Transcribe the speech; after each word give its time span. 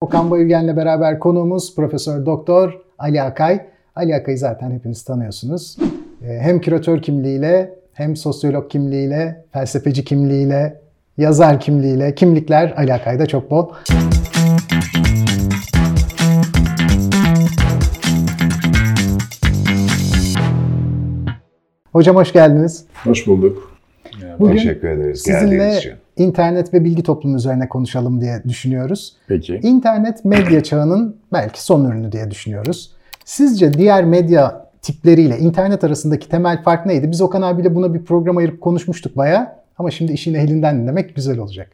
Okan 0.00 0.30
Bayülgen'le 0.30 0.76
beraber 0.76 1.18
konuğumuz 1.18 1.74
Profesör 1.74 2.26
Doktor 2.26 2.80
Ali 2.98 3.22
Akay. 3.22 3.60
Ali 3.96 4.14
Akay'ı 4.14 4.38
zaten 4.38 4.70
hepiniz 4.70 5.04
tanıyorsunuz. 5.04 5.76
Ee, 6.22 6.38
hem 6.40 6.60
küratör 6.60 7.02
kimliğiyle 7.02 7.74
hem 7.92 8.16
sosyolog 8.16 8.70
kimliğiyle, 8.70 9.44
felsefeci 9.52 10.04
kimliğiyle, 10.04 10.80
yazar 11.18 11.60
kimliğiyle, 11.60 12.14
kimlikler 12.14 12.74
Ali 12.76 12.94
Akay'da 12.94 13.26
çok 13.26 13.50
bol. 13.50 13.70
Hocam 21.92 22.16
hoş 22.16 22.32
geldiniz. 22.32 22.84
Hoş 23.04 23.26
bulduk. 23.26 23.76
Bugün 24.38 24.56
Teşekkür 24.56 24.88
ederiz 24.88 25.22
geldiğiniz 25.24 25.76
için. 25.76 25.92
İnternet 26.20 26.74
ve 26.74 26.84
bilgi 26.84 27.02
toplumu 27.02 27.36
üzerine 27.36 27.68
konuşalım 27.68 28.20
diye 28.20 28.42
düşünüyoruz. 28.48 29.16
Peki. 29.28 29.60
İnternet 29.62 30.24
medya 30.24 30.62
çağının 30.62 31.16
belki 31.32 31.64
son 31.64 31.84
ürünü 31.84 32.12
diye 32.12 32.30
düşünüyoruz. 32.30 32.90
Sizce 33.24 33.72
diğer 33.72 34.04
medya 34.04 34.70
tipleriyle 34.82 35.38
internet 35.38 35.84
arasındaki 35.84 36.28
temel 36.28 36.62
fark 36.62 36.86
neydi? 36.86 37.10
Biz 37.10 37.20
Okan 37.20 37.42
abiyle 37.42 37.74
buna 37.74 37.94
bir 37.94 38.04
program 38.04 38.36
ayırıp 38.36 38.60
konuşmuştuk 38.60 39.16
baya. 39.16 39.60
Ama 39.78 39.90
şimdi 39.90 40.12
işin 40.12 40.34
ehlinden 40.34 40.82
dinlemek 40.82 41.16
güzel 41.16 41.38
olacak. 41.38 41.70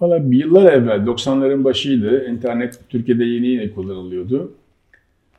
Valla 0.00 0.16
yıllar 0.16 0.72
evvel 0.72 0.98
90'ların 0.98 1.64
başıydı. 1.64 2.26
İnternet 2.26 2.78
Türkiye'de 2.88 3.24
yeni 3.24 3.46
yeni 3.46 3.74
kullanılıyordu. 3.74 4.52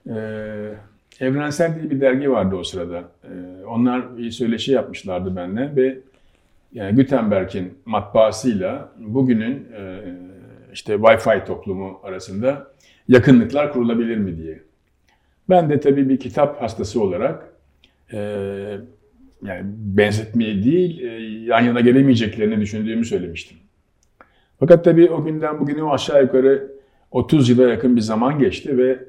Ee, 0.09 0.13
Evrensel 1.19 1.75
diye 1.75 1.91
bir 1.91 2.01
dergi 2.01 2.31
vardı 2.31 2.55
o 2.55 2.63
sırada. 2.63 3.03
Ee, 3.23 3.65
onlar 3.65 4.17
bir 4.17 4.31
söyleşi 4.31 4.71
yapmışlardı 4.71 5.35
benimle 5.35 5.75
ve 5.75 5.97
yani 6.73 6.95
Gutenberg'in 6.95 7.73
matbaasıyla 7.85 8.91
bugünün 8.99 9.67
e, 9.77 9.99
işte 10.73 10.93
Wi-Fi 10.93 11.45
toplumu 11.45 11.99
arasında 12.03 12.67
yakınlıklar 13.07 13.73
kurulabilir 13.73 14.17
mi 14.17 14.37
diye. 14.37 14.59
Ben 15.49 15.69
de 15.69 15.79
tabii 15.79 16.09
bir 16.09 16.17
kitap 16.17 16.61
hastası 16.61 17.01
olarak 17.01 17.53
e, 18.13 18.17
yani 19.43 19.61
benzetmeyi 19.77 20.63
değil 20.63 21.01
e, 21.01 21.07
yan 21.45 21.61
yana 21.61 21.79
gelemeyeceklerini 21.79 22.61
düşündüğümü 22.61 23.05
söylemiştim. 23.05 23.57
Fakat 24.59 24.83
tabii 24.83 25.09
o 25.09 25.23
günden 25.23 25.59
bugüne 25.59 25.83
aşağı 25.83 26.21
yukarı 26.21 26.73
30 27.11 27.49
yıla 27.49 27.69
yakın 27.69 27.95
bir 27.95 28.01
zaman 28.01 28.39
geçti 28.39 28.77
ve 28.77 28.99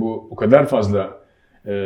bu 0.00 0.28
o 0.30 0.36
kadar 0.36 0.66
fazla 0.68 1.20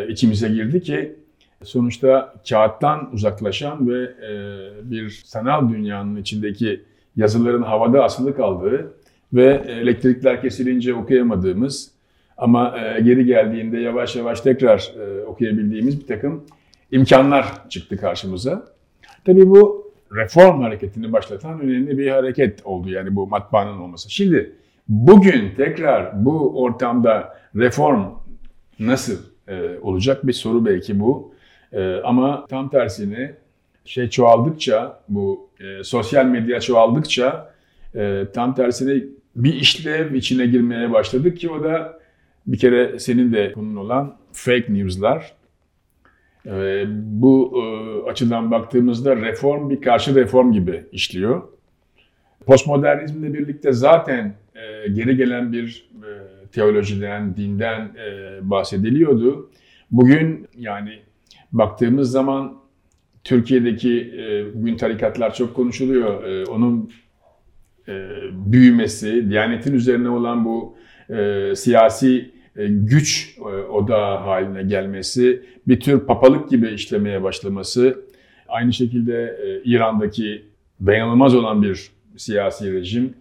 içimize 0.08 0.48
girdi 0.48 0.82
ki 0.82 1.16
sonuçta 1.64 2.34
kağıttan 2.48 3.10
uzaklaşan 3.12 3.88
ve 3.88 4.02
e, 4.02 4.90
bir 4.90 5.10
sanal 5.10 5.68
dünyanın 5.68 6.16
içindeki 6.16 6.84
yazıların 7.16 7.62
havada 7.62 8.04
asılı 8.04 8.36
kaldığı 8.36 8.92
ve 9.32 9.62
elektrikler 9.68 10.40
kesilince 10.40 10.94
okuyamadığımız 10.94 11.90
ama 12.36 12.78
e, 12.78 13.00
geri 13.00 13.26
geldiğinde 13.26 13.78
yavaş 13.78 14.16
yavaş 14.16 14.40
tekrar 14.40 14.92
e, 15.00 15.24
okuyabildiğimiz 15.24 16.00
bir 16.00 16.06
takım 16.06 16.44
imkanlar 16.90 17.68
çıktı 17.68 17.96
karşımıza. 17.96 18.64
Tabii 19.24 19.50
bu 19.50 19.92
reform 20.16 20.62
hareketini 20.62 21.12
başlatan 21.12 21.60
önemli 21.60 21.98
bir 21.98 22.10
hareket 22.10 22.66
oldu 22.66 22.90
yani 22.90 23.16
bu 23.16 23.26
matbaanın 23.26 23.78
olması. 23.78 24.10
Şimdi 24.10 24.52
bugün 24.88 25.54
tekrar 25.56 26.24
bu 26.24 26.62
ortamda 26.62 27.38
reform 27.56 28.04
nasıl 28.78 29.16
e, 29.48 29.78
olacak 29.82 30.26
bir 30.26 30.32
soru 30.32 30.66
belki 30.66 31.00
bu. 31.00 31.34
E, 31.72 31.94
ama 32.04 32.46
tam 32.46 32.70
tersine 32.70 33.34
şey 33.84 34.10
çoğaldıkça 34.10 35.00
bu 35.08 35.48
e, 35.60 35.84
sosyal 35.84 36.24
medya 36.26 36.60
çoğaldıkça 36.60 37.54
e, 37.94 38.26
tam 38.34 38.54
tersine 38.54 39.02
bir 39.36 39.54
işlev 39.54 40.14
içine 40.14 40.46
girmeye 40.46 40.92
başladık 40.92 41.38
ki 41.38 41.50
o 41.50 41.64
da 41.64 42.00
bir 42.46 42.58
kere 42.58 42.98
senin 42.98 43.32
de 43.32 43.52
konun 43.52 43.76
olan 43.76 44.16
fake 44.32 44.74
news'lar. 44.74 45.32
E, 46.46 46.84
bu 46.96 47.52
e, 47.56 48.10
açıdan 48.10 48.50
baktığımızda 48.50 49.16
reform 49.16 49.70
bir 49.70 49.80
karşı 49.80 50.14
reform 50.14 50.52
gibi 50.52 50.84
işliyor. 50.92 51.42
Postmodernizmle 52.46 53.34
birlikte 53.34 53.72
zaten 53.72 54.34
e, 54.54 54.88
geri 54.88 55.16
gelen 55.16 55.52
bir 55.52 55.90
e, 55.94 56.10
teolojiden, 56.46 57.36
dinden 57.36 57.80
e, 57.80 58.38
bahsediliyordu. 58.50 59.50
Bugün 59.90 60.48
yani 60.56 60.98
baktığımız 61.52 62.10
zaman 62.10 62.60
Türkiye'deki 63.24 64.00
e, 64.00 64.54
bugün 64.54 64.76
tarikatlar 64.76 65.34
çok 65.34 65.54
konuşuluyor. 65.54 66.24
E, 66.24 66.46
onun 66.46 66.90
e, 67.88 68.08
büyümesi, 68.32 69.30
Diyanet'in 69.30 69.74
üzerine 69.74 70.08
olan 70.08 70.44
bu 70.44 70.76
e, 71.10 71.52
siyasi 71.56 72.30
güç 72.68 73.36
e, 73.38 73.42
odağı 73.42 74.18
haline 74.18 74.62
gelmesi, 74.62 75.42
bir 75.68 75.80
tür 75.80 76.00
papalık 76.00 76.50
gibi 76.50 76.68
işlemeye 76.68 77.22
başlaması, 77.22 78.00
aynı 78.48 78.72
şekilde 78.72 79.40
İran'daki 79.64 80.44
dayanılmaz 80.86 81.34
olan 81.34 81.62
bir 81.62 81.90
siyasi 82.16 82.72
rejim, 82.72 83.14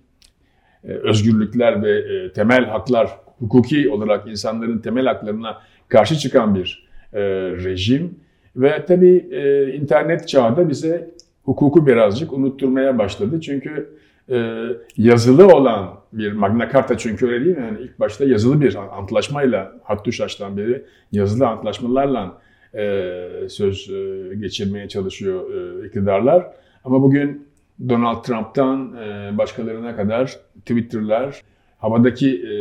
özgürlükler 0.84 1.84
ve 1.84 2.04
temel 2.34 2.66
haklar, 2.66 3.10
hukuki 3.40 3.90
olarak 3.90 4.28
insanların 4.28 4.80
temel 4.80 5.06
haklarına 5.06 5.62
karşı 5.88 6.16
çıkan 6.16 6.56
bir 6.56 6.89
e, 7.14 7.22
rejim 7.64 8.16
ve 8.56 8.86
tabii 8.86 9.28
e, 9.32 9.74
internet 9.74 10.28
çağda 10.28 10.70
bize 10.70 11.10
hukuku 11.44 11.88
birazcık 11.88 12.34
unutturmaya 12.34 12.98
başladı. 12.98 13.42
Çünkü 13.42 13.90
e, 14.30 14.66
yazılı 14.98 15.48
olan 15.48 16.00
bir 16.14 16.32
Magna 16.32 16.72
Carta 16.72 16.98
çünkü 16.98 17.28
öyle 17.28 17.46
değil 17.46 17.58
mi? 17.58 17.64
Yani 17.64 17.80
ilk 17.82 18.00
başta 18.00 18.26
yazılı 18.26 18.62
bir 18.62 18.76
antlaşmayla, 18.76 19.76
Hattuşaş'tan 19.84 20.58
beri 20.58 20.86
yazılı 21.12 21.48
antlaşmalarla 21.48 22.42
e, 22.74 23.26
söz 23.50 23.90
e, 23.90 24.36
geçirmeye 24.36 24.90
çalışıyor 24.90 25.44
e, 25.54 25.88
iktidarlar. 25.88 26.48
Ama 26.84 27.02
bugün 27.02 27.48
Donald 27.90 28.24
Trump'tan 28.24 28.94
e, 28.94 29.38
başkalarına 29.38 29.96
kadar 29.96 30.40
Twitter'lar, 30.60 31.42
havadaki 31.78 32.30
e, 32.30 32.54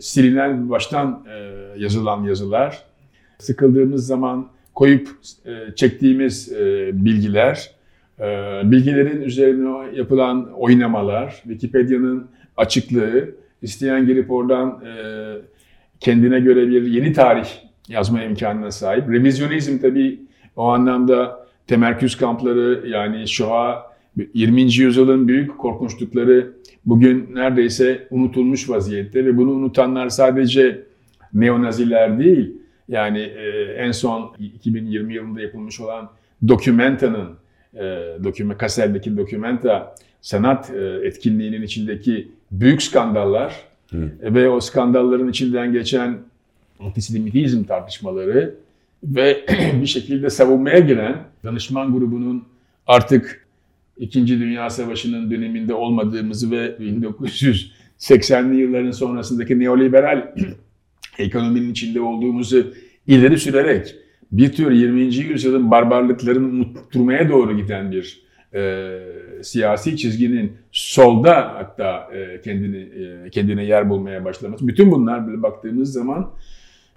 silinen 0.00 0.70
baştan 0.70 1.24
e, 1.30 1.38
yazılan 1.76 2.24
yazılar, 2.24 2.82
sıkıldığımız 3.42 4.06
zaman 4.06 4.48
koyup 4.74 5.08
e, 5.46 5.74
çektiğimiz 5.74 6.52
e, 6.52 6.90
bilgiler, 6.92 7.70
e, 8.20 8.24
bilgilerin 8.64 9.22
üzerine 9.22 9.96
yapılan 9.96 10.52
oynamalar, 10.52 11.30
Wikipedia'nın 11.42 12.26
açıklığı, 12.56 13.30
isteyen 13.62 14.06
girip 14.06 14.30
oradan 14.30 14.84
e, 14.84 14.92
kendine 16.00 16.40
göre 16.40 16.68
bir 16.68 16.82
yeni 16.86 17.12
tarih 17.12 17.48
yazma 17.88 18.22
imkanına 18.22 18.70
sahip. 18.70 19.08
Revizyonizm 19.08 19.78
tabii 19.78 20.20
o 20.56 20.64
anlamda 20.64 21.46
temerküz 21.66 22.16
kampları 22.16 22.88
yani 22.88 23.28
Shoah 23.28 23.82
20. 24.34 24.62
yüzyılın 24.62 25.28
büyük 25.28 25.58
korkunçlukları 25.58 26.52
bugün 26.86 27.28
neredeyse 27.34 28.06
unutulmuş 28.10 28.70
vaziyette 28.70 29.24
ve 29.24 29.36
bunu 29.36 29.50
unutanlar 29.50 30.08
sadece 30.08 30.82
neonaziler 31.34 32.18
değil. 32.18 32.59
Yani 32.90 33.18
e, 33.18 33.74
en 33.78 33.92
son 33.92 34.36
2020 34.38 35.14
yılında 35.14 35.40
yapılmış 35.40 35.80
olan 35.80 36.10
Dokumenta'nın, 36.48 37.28
e, 37.74 37.80
doküme, 38.24 38.56
Kassel'deki 38.56 39.16
Dokumenta 39.16 39.94
sanat 40.20 40.70
e, 40.70 41.00
etkinliğinin 41.04 41.62
içindeki 41.62 42.28
büyük 42.50 42.82
skandallar 42.82 43.54
Hı. 43.90 44.10
ve 44.22 44.48
o 44.48 44.60
skandalların 44.60 45.28
içinden 45.28 45.72
geçen 45.72 46.18
antisemitizm 46.80 47.64
tartışmaları 47.64 48.54
ve 49.04 49.46
bir 49.80 49.86
şekilde 49.86 50.30
savunmaya 50.30 50.78
giren 50.78 51.16
danışman 51.44 51.92
grubunun 51.92 52.44
artık 52.86 53.46
İkinci 53.98 54.40
Dünya 54.40 54.70
Savaşı'nın 54.70 55.30
döneminde 55.30 55.74
olmadığımızı 55.74 56.50
ve 56.50 56.76
1980'li 56.80 58.56
yılların 58.56 58.90
sonrasındaki 58.90 59.58
neoliberal 59.58 60.34
ekonominin 61.18 61.70
içinde 61.70 62.00
olduğumuzu 62.00 62.74
ileri 63.06 63.38
sürerek 63.38 63.94
bir 64.32 64.52
tür 64.52 64.70
20. 64.70 65.00
yüzyılın 65.00 65.70
barbarlıklarını 65.70 66.46
unutturmaya 66.46 67.28
doğru 67.28 67.56
giden 67.56 67.92
bir 67.92 68.22
e, 68.54 68.90
siyasi 69.42 69.96
çizginin 69.96 70.52
solda 70.72 71.54
hatta 71.54 72.08
e, 72.14 72.40
kendini 72.40 72.76
e, 73.26 73.30
kendine 73.30 73.64
yer 73.64 73.90
bulmaya 73.90 74.24
başlaması. 74.24 74.68
Bütün 74.68 74.90
bunlar 74.92 75.26
böyle 75.26 75.42
baktığımız 75.42 75.92
zaman 75.92 76.30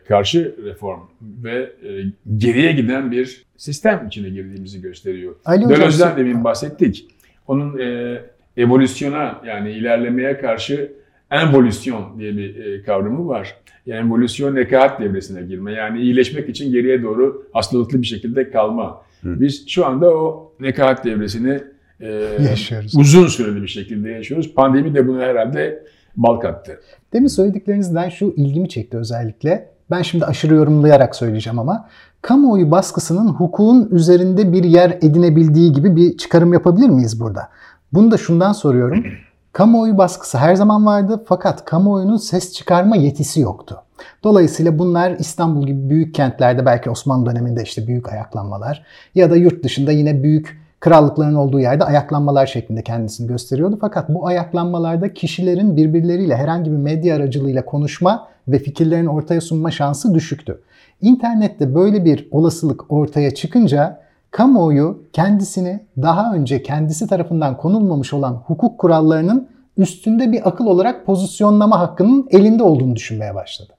karşı 0.07 0.55
reform 0.63 0.99
ve 1.21 1.71
e, 1.83 1.89
geriye 2.37 2.71
giden 2.71 3.11
bir 3.11 3.45
sistem 3.57 4.07
içine 4.07 4.29
girdiğimizi 4.29 4.81
gösteriyor. 4.81 5.35
Deleuze'den 5.69 6.17
demin 6.17 6.43
bahsettik. 6.43 7.07
Onun 7.47 7.79
e, 7.79 8.21
evolüsyona 8.57 9.41
yani 9.45 9.71
ilerlemeye 9.71 10.37
karşı 10.37 10.91
envolüsyon 11.33 12.19
diye 12.19 12.37
bir 12.37 12.65
e, 12.65 12.83
kavramı 12.83 13.27
var. 13.27 13.55
Yani 13.85 13.99
envolüsyon 13.99 14.55
nekaat 14.55 14.99
devresine 14.99 15.41
girme. 15.41 15.71
Yani 15.71 16.01
iyileşmek 16.01 16.49
için 16.49 16.71
geriye 16.71 17.03
doğru 17.03 17.47
hastalıklı 17.53 18.01
bir 18.01 18.07
şekilde 18.07 18.51
kalma. 18.51 19.01
Hı. 19.21 19.41
Biz 19.41 19.69
şu 19.69 19.85
anda 19.85 20.17
o 20.17 20.53
nekaat 20.59 21.05
devresini 21.05 21.59
e, 21.99 22.09
yaşıyoruz. 22.49 22.95
uzun 22.95 23.27
süreli 23.27 23.61
bir 23.61 23.67
şekilde 23.67 24.09
yaşıyoruz. 24.09 24.53
Pandemi 24.53 24.95
de 24.95 25.07
bunu 25.07 25.21
herhalde 25.21 25.83
bal 26.15 26.39
kattı. 26.39 26.79
Demin 27.13 27.27
söylediklerinizden 27.27 28.09
şu 28.09 28.33
ilgimi 28.37 28.69
çekti 28.69 28.97
özellikle. 28.97 29.69
Ben 29.91 30.01
şimdi 30.01 30.25
aşırı 30.25 30.53
yorumlayarak 30.53 31.15
söyleyeceğim 31.15 31.59
ama 31.59 31.89
kamuoyu 32.21 32.71
baskısının 32.71 33.27
hukukun 33.27 33.89
üzerinde 33.91 34.53
bir 34.53 34.63
yer 34.63 34.97
edinebildiği 35.01 35.71
gibi 35.71 35.95
bir 35.95 36.17
çıkarım 36.17 36.53
yapabilir 36.53 36.89
miyiz 36.89 37.19
burada? 37.19 37.49
Bunu 37.93 38.11
da 38.11 38.17
şundan 38.17 38.51
soruyorum. 38.51 39.05
Kamuoyu 39.53 39.97
baskısı 39.97 40.37
her 40.37 40.55
zaman 40.55 40.85
vardı 40.85 41.23
fakat 41.25 41.65
kamuoyunun 41.65 42.17
ses 42.17 42.53
çıkarma 42.53 42.95
yetisi 42.95 43.39
yoktu. 43.39 43.81
Dolayısıyla 44.23 44.79
bunlar 44.79 45.11
İstanbul 45.11 45.67
gibi 45.67 45.89
büyük 45.89 46.15
kentlerde 46.15 46.65
belki 46.65 46.89
Osmanlı 46.89 47.25
döneminde 47.25 47.63
işte 47.63 47.87
büyük 47.87 48.09
ayaklanmalar 48.13 48.85
ya 49.15 49.31
da 49.31 49.35
yurt 49.35 49.63
dışında 49.63 49.91
yine 49.91 50.23
büyük 50.23 50.61
krallıkların 50.79 51.35
olduğu 51.35 51.59
yerde 51.59 51.83
ayaklanmalar 51.83 52.45
şeklinde 52.45 52.81
kendisini 52.81 53.27
gösteriyordu. 53.27 53.77
Fakat 53.81 54.09
bu 54.09 54.27
ayaklanmalarda 54.27 55.13
kişilerin 55.13 55.77
birbirleriyle 55.77 56.35
herhangi 56.35 56.71
bir 56.71 56.77
medya 56.77 57.15
aracılığıyla 57.15 57.65
konuşma 57.65 58.27
ve 58.47 58.59
fikirlerini 58.59 59.09
ortaya 59.09 59.41
sunma 59.41 59.71
şansı 59.71 60.13
düşüktü. 60.13 60.61
İnternette 61.01 61.75
böyle 61.75 62.05
bir 62.05 62.27
olasılık 62.31 62.91
ortaya 62.91 63.33
çıkınca 63.33 64.02
kamuoyu 64.33 65.03
kendisini 65.13 65.79
daha 66.01 66.33
önce 66.33 66.63
kendisi 66.63 67.07
tarafından 67.07 67.57
konulmamış 67.57 68.13
olan 68.13 68.33
hukuk 68.33 68.79
kurallarının 68.79 69.47
üstünde 69.77 70.31
bir 70.31 70.47
akıl 70.49 70.65
olarak 70.65 71.05
pozisyonlama 71.05 71.79
hakkının 71.79 72.27
elinde 72.31 72.63
olduğunu 72.63 72.95
düşünmeye 72.95 73.35
başladı. 73.35 73.73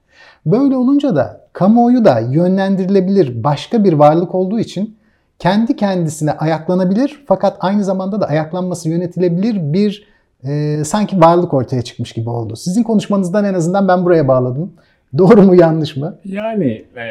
Böyle 0.47 0.77
olunca 0.77 1.17
da 1.17 1.41
kamuoyu 1.53 2.05
da 2.05 2.21
yönlendirilebilir 2.21 3.45
başka 3.45 3.85
bir 3.85 3.93
varlık 3.93 4.35
olduğu 4.35 4.61
için 4.61 4.97
kendi 5.39 5.77
kendisine 5.77 6.33
ayaklanabilir 6.33 7.25
fakat 7.27 7.57
aynı 7.61 7.85
zamanda 7.85 8.21
da 8.21 8.27
ayaklanması 8.27 8.89
yönetilebilir 8.89 9.73
bir 9.73 10.09
e, 10.45 10.85
sanki 10.85 11.21
varlık 11.21 11.55
ortaya 11.55 11.83
çıkmış 11.83 12.13
gibi 12.13 12.31
oldu. 12.31 12.57
Sizin 12.57 12.83
konuşmanızdan 12.83 13.45
en 13.45 13.55
azından 13.55 13.89
ben 13.89 14.05
buraya 14.05 14.29
bağladım. 14.29 14.73
Doğru 15.19 15.43
mu 15.43 15.55
yanlış 15.55 15.97
mı? 15.97 16.19
Yani 16.25 16.85
e, 16.97 17.05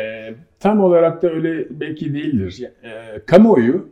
tam 0.63 0.81
olarak 0.81 1.21
da 1.21 1.29
öyle 1.29 1.67
belki 1.69 2.13
değildir. 2.13 2.63
E, 2.83 3.19
kamuoyu 3.25 3.89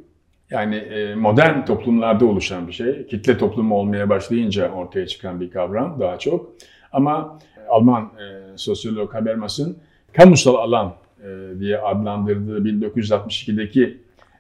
yani 0.51 0.75
e, 0.75 1.15
modern 1.15 1.65
toplumlarda 1.65 2.25
oluşan 2.25 2.67
bir 2.67 2.73
şey. 2.73 3.07
Kitle 3.07 3.37
toplumu 3.37 3.75
olmaya 3.75 4.09
başlayınca 4.09 4.71
ortaya 4.71 5.07
çıkan 5.07 5.41
bir 5.41 5.51
kavram 5.51 5.99
daha 5.99 6.19
çok. 6.19 6.53
Ama 6.91 7.39
Alman 7.69 8.03
e, 8.03 8.57
sosyolog 8.57 9.13
Habermas'ın 9.13 9.77
kamusal 10.13 10.55
alan 10.55 10.95
e, 11.23 11.59
diye 11.59 11.77
adlandırdığı 11.77 12.57
1962'deki 12.57 13.97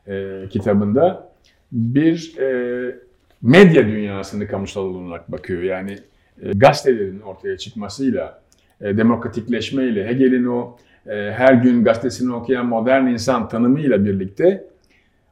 e, 0.07 0.43
kitabında 0.49 1.31
bir 1.71 2.37
e, 2.39 2.95
medya 3.41 3.87
dünyasını 3.87 4.47
kamusal 4.47 4.85
olarak 4.85 5.31
bakıyor. 5.31 5.63
Yani 5.63 5.97
e, 6.41 6.51
gazetelerin 6.51 7.19
ortaya 7.19 7.57
çıkmasıyla, 7.57 8.41
e, 8.81 8.97
demokratikleşmeyle, 8.97 10.07
Hegel'in 10.07 10.45
o 10.45 10.77
her 11.05 11.53
gün 11.53 11.83
gazetesini 11.83 12.33
okuyan 12.33 12.65
modern 12.65 13.07
insan 13.07 13.49
tanımıyla 13.49 14.05
birlikte 14.05 14.63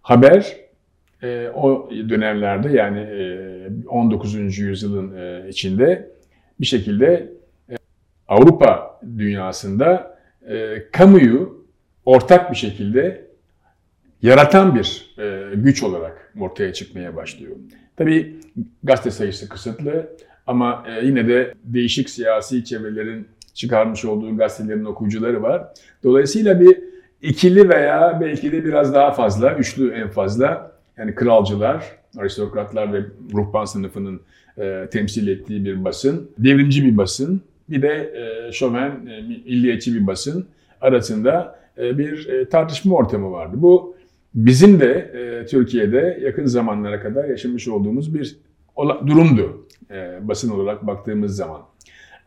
haber 0.01 0.57
e, 1.23 1.49
o 1.49 1.89
dönemlerde 2.09 2.69
yani 2.69 2.99
e, 2.99 3.87
19. 3.87 4.57
yüzyılın 4.57 5.17
e, 5.17 5.49
içinde 5.49 6.11
bir 6.59 6.65
şekilde 6.65 7.33
e, 7.69 7.75
Avrupa 8.27 8.99
dünyasında 9.17 10.19
e, 10.49 10.83
kamuyu 10.91 11.65
ortak 12.05 12.51
bir 12.51 12.55
şekilde 12.55 13.27
yaratan 14.21 14.75
bir 14.75 15.15
e, 15.19 15.55
güç 15.55 15.83
olarak 15.83 16.33
ortaya 16.39 16.73
çıkmaya 16.73 17.15
başlıyor. 17.15 17.55
Tabii 17.97 18.39
gazete 18.83 19.11
sayısı 19.11 19.49
kısıtlı 19.49 20.09
ama 20.47 20.85
e, 20.87 21.05
yine 21.05 21.27
de 21.27 21.53
değişik 21.63 22.09
siyasi 22.09 22.63
çevrelerin 22.65 23.27
çıkarmış 23.59 24.05
olduğu 24.05 24.37
gazetelerin 24.37 24.85
okuyucuları 24.85 25.41
var. 25.41 25.63
Dolayısıyla 26.03 26.59
bir 26.59 26.79
ikili 27.21 27.69
veya 27.69 28.17
belki 28.21 28.51
de 28.51 28.65
biraz 28.65 28.93
daha 28.93 29.11
fazla, 29.11 29.55
üçlü 29.55 29.91
en 29.91 30.09
fazla 30.09 30.71
yani 30.97 31.15
kralcılar, 31.15 31.85
aristokratlar 32.17 32.93
ve 32.93 33.01
ruhban 33.33 33.65
sınıfının 33.65 34.21
e, 34.57 34.87
temsil 34.91 35.27
ettiği 35.27 35.65
bir 35.65 35.83
basın, 35.83 36.31
devrimci 36.37 36.85
bir 36.85 36.97
basın, 36.97 37.41
bir 37.69 37.81
de 37.81 38.13
e, 38.15 38.51
şoven, 38.51 38.91
e, 39.07 39.21
milliyetçi 39.21 39.95
bir 39.95 40.07
basın 40.07 40.45
arasında 40.81 41.59
e, 41.77 41.97
bir 41.97 42.27
e, 42.27 42.49
tartışma 42.49 42.95
ortamı 42.95 43.31
vardı. 43.31 43.55
Bu 43.57 43.95
bizim 44.35 44.79
de 44.79 44.91
e, 44.91 45.45
Türkiye'de 45.45 46.19
yakın 46.21 46.45
zamanlara 46.45 47.01
kadar 47.01 47.25
yaşamış 47.25 47.67
olduğumuz 47.67 48.13
bir 48.13 48.37
durumdu 49.07 49.67
e, 49.91 50.19
basın 50.21 50.49
olarak 50.49 50.87
baktığımız 50.87 51.35
zaman. 51.35 51.61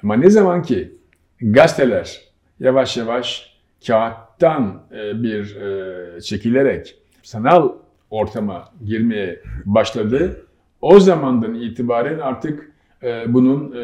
Ama 0.02 0.16
ne 0.16 0.30
zaman 0.30 0.62
ki 0.62 1.01
gazeteler 1.42 2.20
yavaş 2.60 2.96
yavaş 2.96 3.56
kağıttan 3.86 4.82
e, 4.92 5.22
bir 5.22 5.56
e, 5.56 6.20
çekilerek 6.20 6.94
sanal 7.22 7.72
ortama 8.10 8.64
girmeye 8.84 9.40
başladı, 9.64 10.46
o 10.80 11.00
zamandan 11.00 11.54
itibaren 11.54 12.18
artık 12.18 12.72
e, 13.02 13.34
bunun 13.34 13.74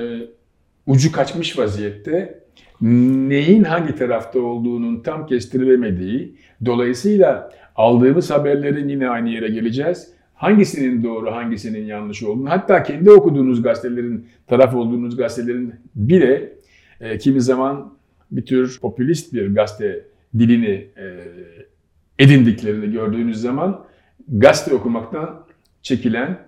ucu 0.86 1.12
kaçmış 1.12 1.58
vaziyette 1.58 2.44
neyin 2.80 3.64
hangi 3.64 3.94
tarafta 3.94 4.40
olduğunun 4.40 5.00
tam 5.00 5.26
kestirilemediği, 5.26 6.36
dolayısıyla 6.64 7.50
aldığımız 7.76 8.30
haberlerin 8.30 8.88
yine 8.88 9.08
aynı 9.08 9.28
yere 9.28 9.48
geleceğiz. 9.48 10.12
Hangisinin 10.34 11.04
doğru, 11.04 11.30
hangisinin 11.30 11.86
yanlış 11.86 12.22
olduğunu, 12.22 12.50
hatta 12.50 12.82
kendi 12.82 13.10
okuduğunuz 13.10 13.62
gazetelerin, 13.62 14.26
taraf 14.46 14.74
olduğunuz 14.74 15.16
gazetelerin 15.16 15.74
bile 15.94 16.57
e, 17.00 17.18
kimi 17.18 17.40
zaman 17.40 17.94
bir 18.30 18.46
tür 18.46 18.78
popülist 18.80 19.32
bir 19.32 19.54
gazete 19.54 20.04
dilini 20.38 20.86
e, 20.96 21.24
edindiklerini 22.18 22.92
gördüğünüz 22.92 23.40
zaman 23.40 23.84
gazete 24.28 24.74
okumaktan 24.74 25.46
çekilen 25.82 26.38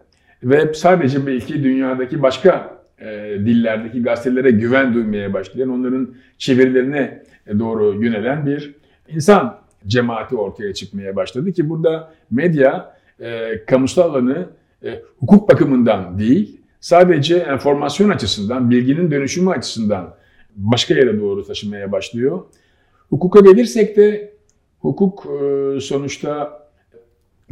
ve 0.42 0.74
sadece 0.74 1.26
belki 1.26 1.64
dünyadaki 1.64 2.22
başka 2.22 2.80
e, 2.98 3.36
dillerdeki 3.38 4.02
gazetelere 4.02 4.50
güven 4.50 4.94
duymaya 4.94 5.32
başlayan, 5.32 5.68
onların 5.68 6.14
çevirilerine 6.38 7.22
doğru 7.58 8.04
yönelen 8.04 8.46
bir 8.46 8.74
insan 9.08 9.60
cemaati 9.86 10.36
ortaya 10.36 10.74
çıkmaya 10.74 11.16
başladı 11.16 11.52
ki 11.52 11.68
burada 11.68 12.12
medya 12.30 12.96
e, 13.20 13.64
kamusal 13.66 14.02
alanı 14.02 14.48
e, 14.84 15.02
hukuk 15.18 15.48
bakımından 15.50 16.18
değil, 16.18 16.60
sadece 16.80 17.36
enformasyon 17.36 18.10
açısından, 18.10 18.70
bilginin 18.70 19.10
dönüşümü 19.10 19.50
açısından 19.50 20.14
başka 20.60 20.94
yere 20.94 21.20
doğru 21.20 21.46
taşımaya 21.46 21.92
başlıyor. 21.92 22.44
Hukuka 23.10 23.40
gelirsek 23.40 23.96
de 23.96 24.32
hukuk 24.80 25.26
e, 25.26 25.80
sonuçta 25.80 26.60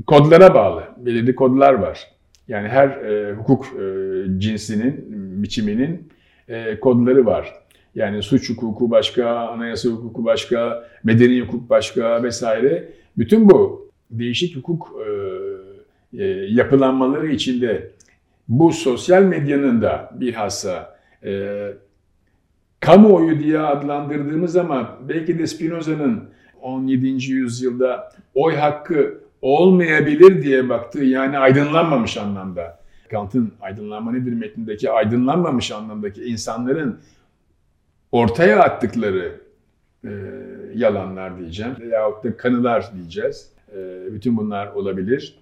kodlara 0.06 0.54
bağlı, 0.54 0.84
belirli 0.96 1.34
kodlar 1.34 1.72
var. 1.72 2.10
Yani 2.48 2.68
her 2.68 2.88
e, 2.88 3.32
hukuk 3.32 3.66
e, 3.66 3.84
cinsinin, 4.38 5.04
biçiminin 5.42 6.08
kodları 6.80 7.26
var. 7.26 7.54
Yani 7.94 8.22
suç 8.22 8.50
hukuku 8.50 8.90
başka, 8.90 9.38
anayasa 9.48 9.88
hukuku 9.88 10.24
başka, 10.24 10.88
medeni 11.04 11.40
hukuk 11.40 11.70
başka 11.70 12.22
vesaire. 12.22 12.88
Bütün 13.18 13.50
bu 13.50 13.90
değişik 14.10 14.56
hukuk 14.56 14.92
yapılanmaları 16.48 17.28
içinde 17.28 17.90
bu 18.48 18.72
sosyal 18.72 19.22
medyanın 19.22 19.82
da 19.82 20.10
bilhassa 20.20 20.98
e, 21.24 21.52
kamuoyu 22.80 23.38
diye 23.38 23.58
adlandırdığımız 23.58 24.56
ama 24.56 24.98
belki 25.08 25.38
de 25.38 25.46
Spinoza'nın 25.46 26.24
17. 26.62 27.32
yüzyılda 27.32 28.12
oy 28.34 28.56
hakkı 28.56 29.20
olmayabilir 29.42 30.42
diye 30.42 30.68
baktığı 30.68 31.04
yani 31.04 31.38
aydınlanmamış 31.38 32.16
anlamda. 32.16 32.78
Kant'ın 33.10 33.52
aydınlanma 33.60 34.12
nedir 34.12 34.32
metnindeki 34.32 34.90
aydınlanmamış 34.90 35.70
anlamdaki 35.72 36.24
insanların 36.24 37.00
ortaya 38.12 38.60
attıkları 38.60 39.40
e, 40.04 40.10
yalanlar 40.74 41.38
diyeceğim 41.38 41.76
veyahut 41.80 42.24
da 42.24 42.36
kanılar 42.36 42.90
diyeceğiz. 42.94 43.52
E, 43.76 44.06
bütün 44.12 44.36
bunlar 44.36 44.66
olabilir. 44.66 45.38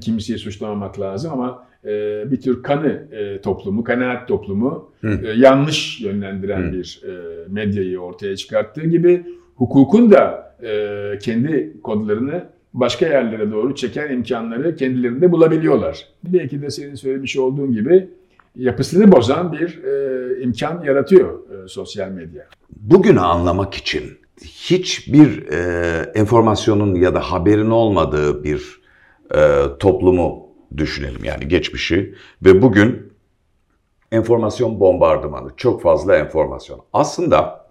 Kimseyi 0.00 0.38
suçlamamak 0.38 1.00
lazım 1.00 1.32
ama 1.32 1.67
e, 1.84 2.24
bir 2.30 2.40
tür 2.40 2.62
kanı 2.62 3.08
e, 3.12 3.40
toplumu, 3.40 3.84
kanaat 3.84 4.28
toplumu 4.28 4.90
e, 5.04 5.28
yanlış 5.36 6.00
yönlendiren 6.00 6.68
Hı. 6.68 6.72
bir 6.72 7.02
e, 7.04 7.12
medyayı 7.48 8.00
ortaya 8.00 8.36
çıkarttığı 8.36 8.84
gibi 8.84 9.26
hukukun 9.56 10.10
da 10.10 10.54
e, 10.62 11.18
kendi 11.22 11.76
kodlarını 11.82 12.44
başka 12.74 13.06
yerlere 13.06 13.50
doğru 13.50 13.74
çeken 13.74 14.12
imkanları 14.12 14.76
kendilerinde 14.76 15.32
bulabiliyorlar. 15.32 16.06
Belki 16.24 16.62
de 16.62 16.70
senin 16.70 16.94
söylemiş 16.94 17.36
olduğun 17.36 17.72
gibi 17.72 18.08
yapısını 18.56 19.12
bozan 19.12 19.52
bir 19.52 19.84
e, 19.84 20.42
imkan 20.42 20.82
yaratıyor 20.84 21.38
e, 21.50 21.68
sosyal 21.68 22.08
medya. 22.08 22.46
Bugünü 22.76 23.20
anlamak 23.20 23.74
için 23.74 24.02
hiçbir 24.44 25.46
e, 25.52 26.12
enformasyonun 26.14 26.94
ya 26.94 27.14
da 27.14 27.20
haberin 27.20 27.70
olmadığı 27.70 28.44
bir 28.44 28.80
e, 29.34 29.38
toplumu 29.78 30.47
düşünelim 30.76 31.24
yani 31.24 31.48
geçmişi 31.48 32.14
ve 32.42 32.62
bugün 32.62 33.08
Enformasyon 34.12 34.80
bombardımanı, 34.80 35.50
çok 35.56 35.82
fazla 35.82 36.16
enformasyon. 36.16 36.80
Aslında 36.92 37.68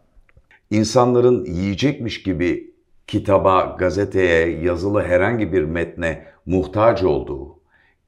insanların 0.71 1.45
yiyecekmiş 1.45 2.23
gibi 2.23 2.73
kitaba, 3.07 3.75
gazeteye, 3.79 4.61
yazılı 4.61 5.03
herhangi 5.03 5.53
bir 5.53 5.63
metne 5.63 6.25
muhtaç 6.45 7.03
olduğu, 7.03 7.59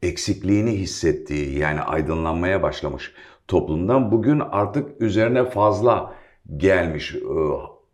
eksikliğini 0.02 0.72
hissettiği 0.72 1.58
yani 1.60 1.82
aydınlanmaya 1.82 2.64
başlamış 2.64 3.14
toplumdan 3.48 4.12
bugün 4.12 4.40
artık 4.52 5.02
üzerine 5.02 5.46
fazla 5.46 6.16
gelmiş, 6.58 7.16
e, 7.16 7.20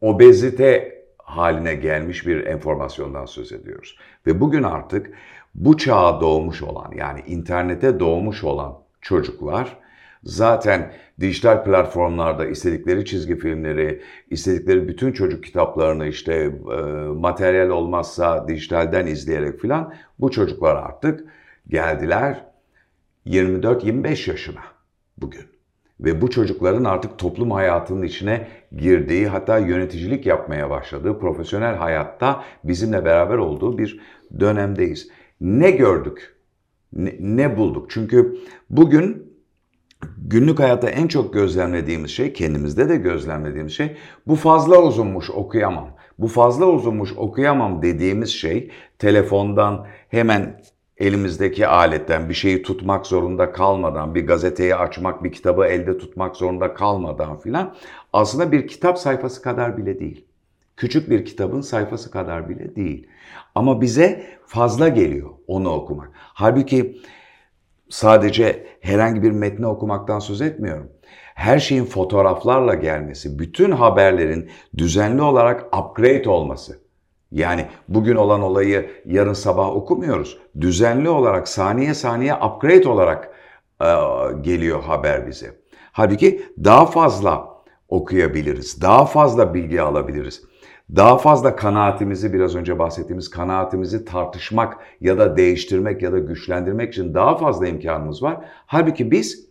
obezite 0.01 0.95
haline 1.17 1.75
gelmiş 1.75 2.27
bir 2.27 2.45
enformasyondan 2.45 3.25
söz 3.25 3.51
ediyoruz. 3.51 3.97
Ve 4.27 4.41
bugün 4.41 4.63
artık 4.63 5.11
bu 5.55 5.77
çağa 5.77 6.21
doğmuş 6.21 6.62
olan 6.62 6.91
yani 6.95 7.24
internete 7.27 8.00
doğmuş 8.00 8.43
olan 8.43 8.77
çocuklar 9.01 9.77
zaten 10.24 10.91
dijital 11.19 11.63
platformlarda 11.63 12.45
istedikleri 12.45 13.05
çizgi 13.05 13.35
filmleri, 13.35 14.01
istedikleri 14.29 14.88
bütün 14.88 15.12
çocuk 15.12 15.43
kitaplarını 15.43 16.07
işte 16.07 16.33
e, 16.33 16.81
materyal 17.07 17.69
olmazsa 17.69 18.47
dijitalden 18.47 19.07
izleyerek 19.07 19.59
filan 19.59 19.93
bu 20.19 20.31
çocuklar 20.31 20.75
artık 20.75 21.25
geldiler 21.67 22.45
24-25 23.27 24.29
yaşına 24.29 24.62
bugün. 25.17 25.45
Ve 26.00 26.21
bu 26.21 26.29
çocukların 26.29 26.83
artık 26.83 27.17
toplum 27.17 27.51
hayatının 27.51 28.03
içine 28.03 28.47
girdiği 28.77 29.27
hatta 29.27 29.57
yöneticilik 29.57 30.25
yapmaya 30.25 30.69
başladığı 30.69 31.19
profesyonel 31.19 31.75
hayatta 31.75 32.43
bizimle 32.63 33.05
beraber 33.05 33.38
olduğu 33.38 33.77
bir 33.77 34.00
dönemdeyiz. 34.39 35.09
Ne 35.41 35.71
gördük? 35.71 36.35
Ne, 36.93 37.15
ne 37.19 37.57
bulduk? 37.57 37.89
Çünkü 37.89 38.37
bugün 38.69 39.35
günlük 40.17 40.59
hayatta 40.59 40.89
en 40.89 41.07
çok 41.07 41.33
gözlemlediğimiz 41.33 42.11
şey, 42.11 42.33
kendimizde 42.33 42.89
de 42.89 42.95
gözlemlediğimiz 42.95 43.73
şey 43.73 43.97
bu 44.27 44.35
fazla 44.35 44.81
uzunmuş 44.81 45.29
okuyamam. 45.29 45.89
Bu 46.19 46.27
fazla 46.27 46.65
uzunmuş 46.65 47.13
okuyamam 47.17 47.81
dediğimiz 47.81 48.29
şey 48.29 48.71
telefondan 48.99 49.87
hemen 50.09 50.61
elimizdeki 50.97 51.67
aletten 51.67 52.29
bir 52.29 52.33
şeyi 52.33 52.63
tutmak 52.63 53.05
zorunda 53.05 53.51
kalmadan, 53.51 54.15
bir 54.15 54.27
gazeteyi 54.27 54.75
açmak, 54.75 55.23
bir 55.23 55.31
kitabı 55.31 55.65
elde 55.65 55.97
tutmak 55.97 56.35
zorunda 56.35 56.73
kalmadan 56.73 57.39
filan 57.39 57.75
aslında 58.13 58.51
bir 58.51 58.67
kitap 58.67 58.99
sayfası 58.99 59.41
kadar 59.41 59.77
bile 59.77 59.99
değil. 59.99 60.25
Küçük 60.77 61.10
bir 61.10 61.25
kitabın 61.25 61.62
sayfası 61.62 62.12
kadar 62.12 62.50
bile 62.50 62.75
değil. 62.75 63.08
Ama 63.55 63.82
bize 63.82 64.25
fazla 64.46 64.88
geliyor 64.88 65.29
onu 65.48 65.70
okumak. 65.70 66.10
Halbuki 66.13 67.01
sadece 67.89 68.67
herhangi 68.82 69.24
bir 69.24 69.32
metni 69.32 69.67
okumaktan 69.67 70.20
söz 70.20 70.41
etmiyorum. 70.41 70.91
Her 71.36 71.60
şeyin 71.60 71.86
fotoğraflarla 71.86 72.74
gelmesi, 72.74 73.39
bütün 73.39 73.72
haberlerin 73.72 74.50
düzenli 74.77 75.22
olarak 75.22 75.77
upgrade 75.77 76.29
olması. 76.29 76.79
Yani 77.32 77.65
bugün 77.88 78.15
olan 78.15 78.41
olayı 78.41 78.89
yarın 79.05 79.34
sabah 79.34 79.75
okumuyoruz. 79.75 80.38
Düzenli 80.62 81.10
olarak 81.10 81.48
saniye 81.48 81.94
saniye 81.94 82.36
upgrade 82.36 82.89
olarak 82.89 83.32
e, 83.82 83.88
geliyor 84.41 84.84
haber 84.84 85.27
bize. 85.27 85.58
Halbuki 85.91 86.46
daha 86.63 86.86
fazla 86.86 87.48
okuyabiliriz, 87.89 88.82
daha 88.82 89.05
fazla 89.05 89.53
bilgi 89.53 89.82
alabiliriz. 89.82 90.44
Daha 90.95 91.17
fazla 91.17 91.55
kanaatimizi 91.55 92.33
biraz 92.33 92.55
önce 92.55 92.79
bahsettiğimiz 92.79 93.29
kanaatimizi 93.29 94.05
tartışmak 94.05 94.77
ya 95.01 95.17
da 95.17 95.37
değiştirmek 95.37 96.01
ya 96.01 96.11
da 96.11 96.19
güçlendirmek 96.19 96.93
için 96.93 97.13
daha 97.13 97.37
fazla 97.37 97.67
imkanımız 97.67 98.23
var. 98.23 98.37
Halbuki 98.65 99.11
biz 99.11 99.45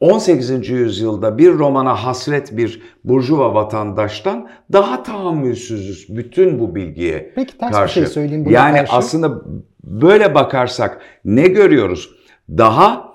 18. 0.00 0.68
yüzyılda 0.68 1.38
bir 1.38 1.52
romana 1.58 2.04
hasret 2.04 2.56
bir 2.56 2.82
burjuva 3.04 3.54
vatandaştan 3.54 4.48
daha 4.72 5.02
tahammülsüzüz 5.02 6.16
bütün 6.16 6.60
bu 6.60 6.74
bilgiye 6.74 7.32
Peki 7.34 7.58
ters 7.58 7.72
karşı. 7.72 8.00
bir 8.00 8.06
şey 8.06 8.14
söyleyeyim 8.14 8.44
buna 8.44 8.54
Yani 8.54 8.76
karşı. 8.76 8.92
aslında 8.92 9.42
böyle 9.84 10.34
bakarsak 10.34 11.00
ne 11.24 11.48
görüyoruz? 11.48 12.10
Daha 12.48 13.10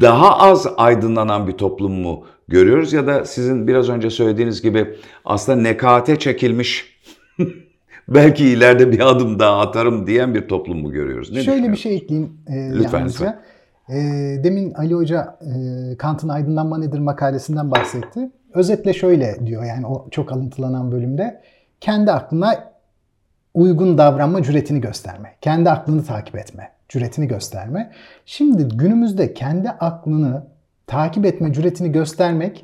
daha 0.00 0.38
az 0.38 0.66
aydınlanan 0.76 1.46
bir 1.48 1.52
toplum 1.52 1.92
mu 1.92 2.24
görüyoruz 2.48 2.92
ya 2.92 3.06
da 3.06 3.24
sizin 3.24 3.68
biraz 3.68 3.88
önce 3.88 4.10
söylediğiniz 4.10 4.62
gibi 4.62 4.96
aslında 5.24 5.60
nekate 5.62 6.18
çekilmiş 6.18 7.00
belki 8.08 8.48
ileride 8.48 8.92
bir 8.92 9.10
adım 9.10 9.38
daha 9.38 9.60
atarım 9.60 10.06
diyen 10.06 10.34
bir 10.34 10.48
toplum 10.48 10.78
mu 10.78 10.92
görüyoruz? 10.92 11.32
Ne 11.32 11.42
Şöyle 11.42 11.72
bir 11.72 11.76
şey 11.76 11.96
ekleyeyim 11.96 12.32
e, 12.46 12.70
Lütfen, 12.74 12.98
yalnızca. 12.98 13.26
lütfen. 13.26 13.42
E, 13.88 14.44
demin 14.44 14.72
Ali 14.74 14.94
Hoca 14.94 15.38
e, 15.40 15.96
Kant'ın 15.96 16.28
Aydınlanma 16.28 16.78
Nedir 16.78 16.98
makalesinden 16.98 17.70
bahsetti. 17.70 18.30
Özetle 18.54 18.92
şöyle 18.92 19.46
diyor 19.46 19.64
yani 19.64 19.86
o 19.86 20.08
çok 20.10 20.32
alıntılanan 20.32 20.92
bölümde. 20.92 21.40
Kendi 21.80 22.12
aklına 22.12 22.72
uygun 23.54 23.98
davranma 23.98 24.42
cüretini 24.42 24.80
gösterme. 24.80 25.34
Kendi 25.40 25.70
aklını 25.70 26.04
takip 26.04 26.36
etme 26.36 26.72
cüretini 26.88 27.28
gösterme. 27.28 27.90
Şimdi 28.26 28.68
günümüzde 28.76 29.34
kendi 29.34 29.70
aklını 29.70 30.42
takip 30.88 31.26
etme 31.26 31.52
cüretini 31.52 31.92
göstermek 31.92 32.62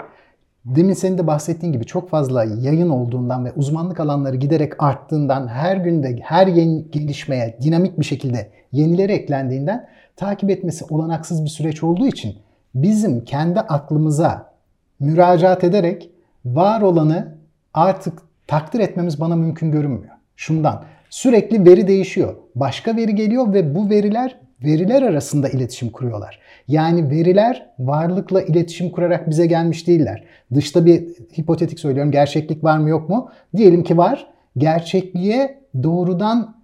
demin 0.64 0.92
senin 0.92 1.18
de 1.18 1.26
bahsettiğin 1.26 1.72
gibi 1.72 1.84
çok 1.84 2.10
fazla 2.10 2.44
yayın 2.44 2.88
olduğundan 2.88 3.44
ve 3.44 3.52
uzmanlık 3.52 4.00
alanları 4.00 4.36
giderek 4.36 4.82
arttığından 4.82 5.48
her 5.48 5.76
günde 5.76 6.18
her 6.22 6.46
yeni 6.46 6.90
gelişmeye 6.90 7.58
dinamik 7.62 8.00
bir 8.00 8.04
şekilde 8.04 8.50
yenileri 8.72 9.12
eklendiğinden 9.12 9.88
takip 10.16 10.50
etmesi 10.50 10.84
olanaksız 10.84 11.44
bir 11.44 11.48
süreç 11.48 11.82
olduğu 11.82 12.06
için 12.06 12.36
bizim 12.74 13.24
kendi 13.24 13.60
aklımıza 13.60 14.52
müracaat 15.00 15.64
ederek 15.64 16.10
var 16.44 16.82
olanı 16.82 17.34
artık 17.74 18.22
takdir 18.46 18.80
etmemiz 18.80 19.20
bana 19.20 19.36
mümkün 19.36 19.72
görünmüyor. 19.72 20.14
Şundan 20.36 20.84
sürekli 21.10 21.66
veri 21.66 21.88
değişiyor. 21.88 22.34
Başka 22.54 22.96
veri 22.96 23.14
geliyor 23.14 23.52
ve 23.52 23.74
bu 23.74 23.90
veriler 23.90 24.38
veriler 24.64 25.02
arasında 25.02 25.48
iletişim 25.48 25.90
kuruyorlar. 25.90 26.38
Yani 26.68 27.10
veriler 27.10 27.66
varlıkla 27.78 28.42
iletişim 28.42 28.90
kurarak 28.90 29.30
bize 29.30 29.46
gelmiş 29.46 29.86
değiller. 29.86 30.24
Dışta 30.54 30.86
bir 30.86 31.00
hipotetik 31.38 31.80
söylüyorum 31.80 32.12
gerçeklik 32.12 32.64
var 32.64 32.78
mı 32.78 32.88
yok 32.88 33.08
mu? 33.08 33.30
Diyelim 33.56 33.82
ki 33.82 33.98
var. 33.98 34.26
Gerçekliğe 34.58 35.58
doğrudan 35.82 36.56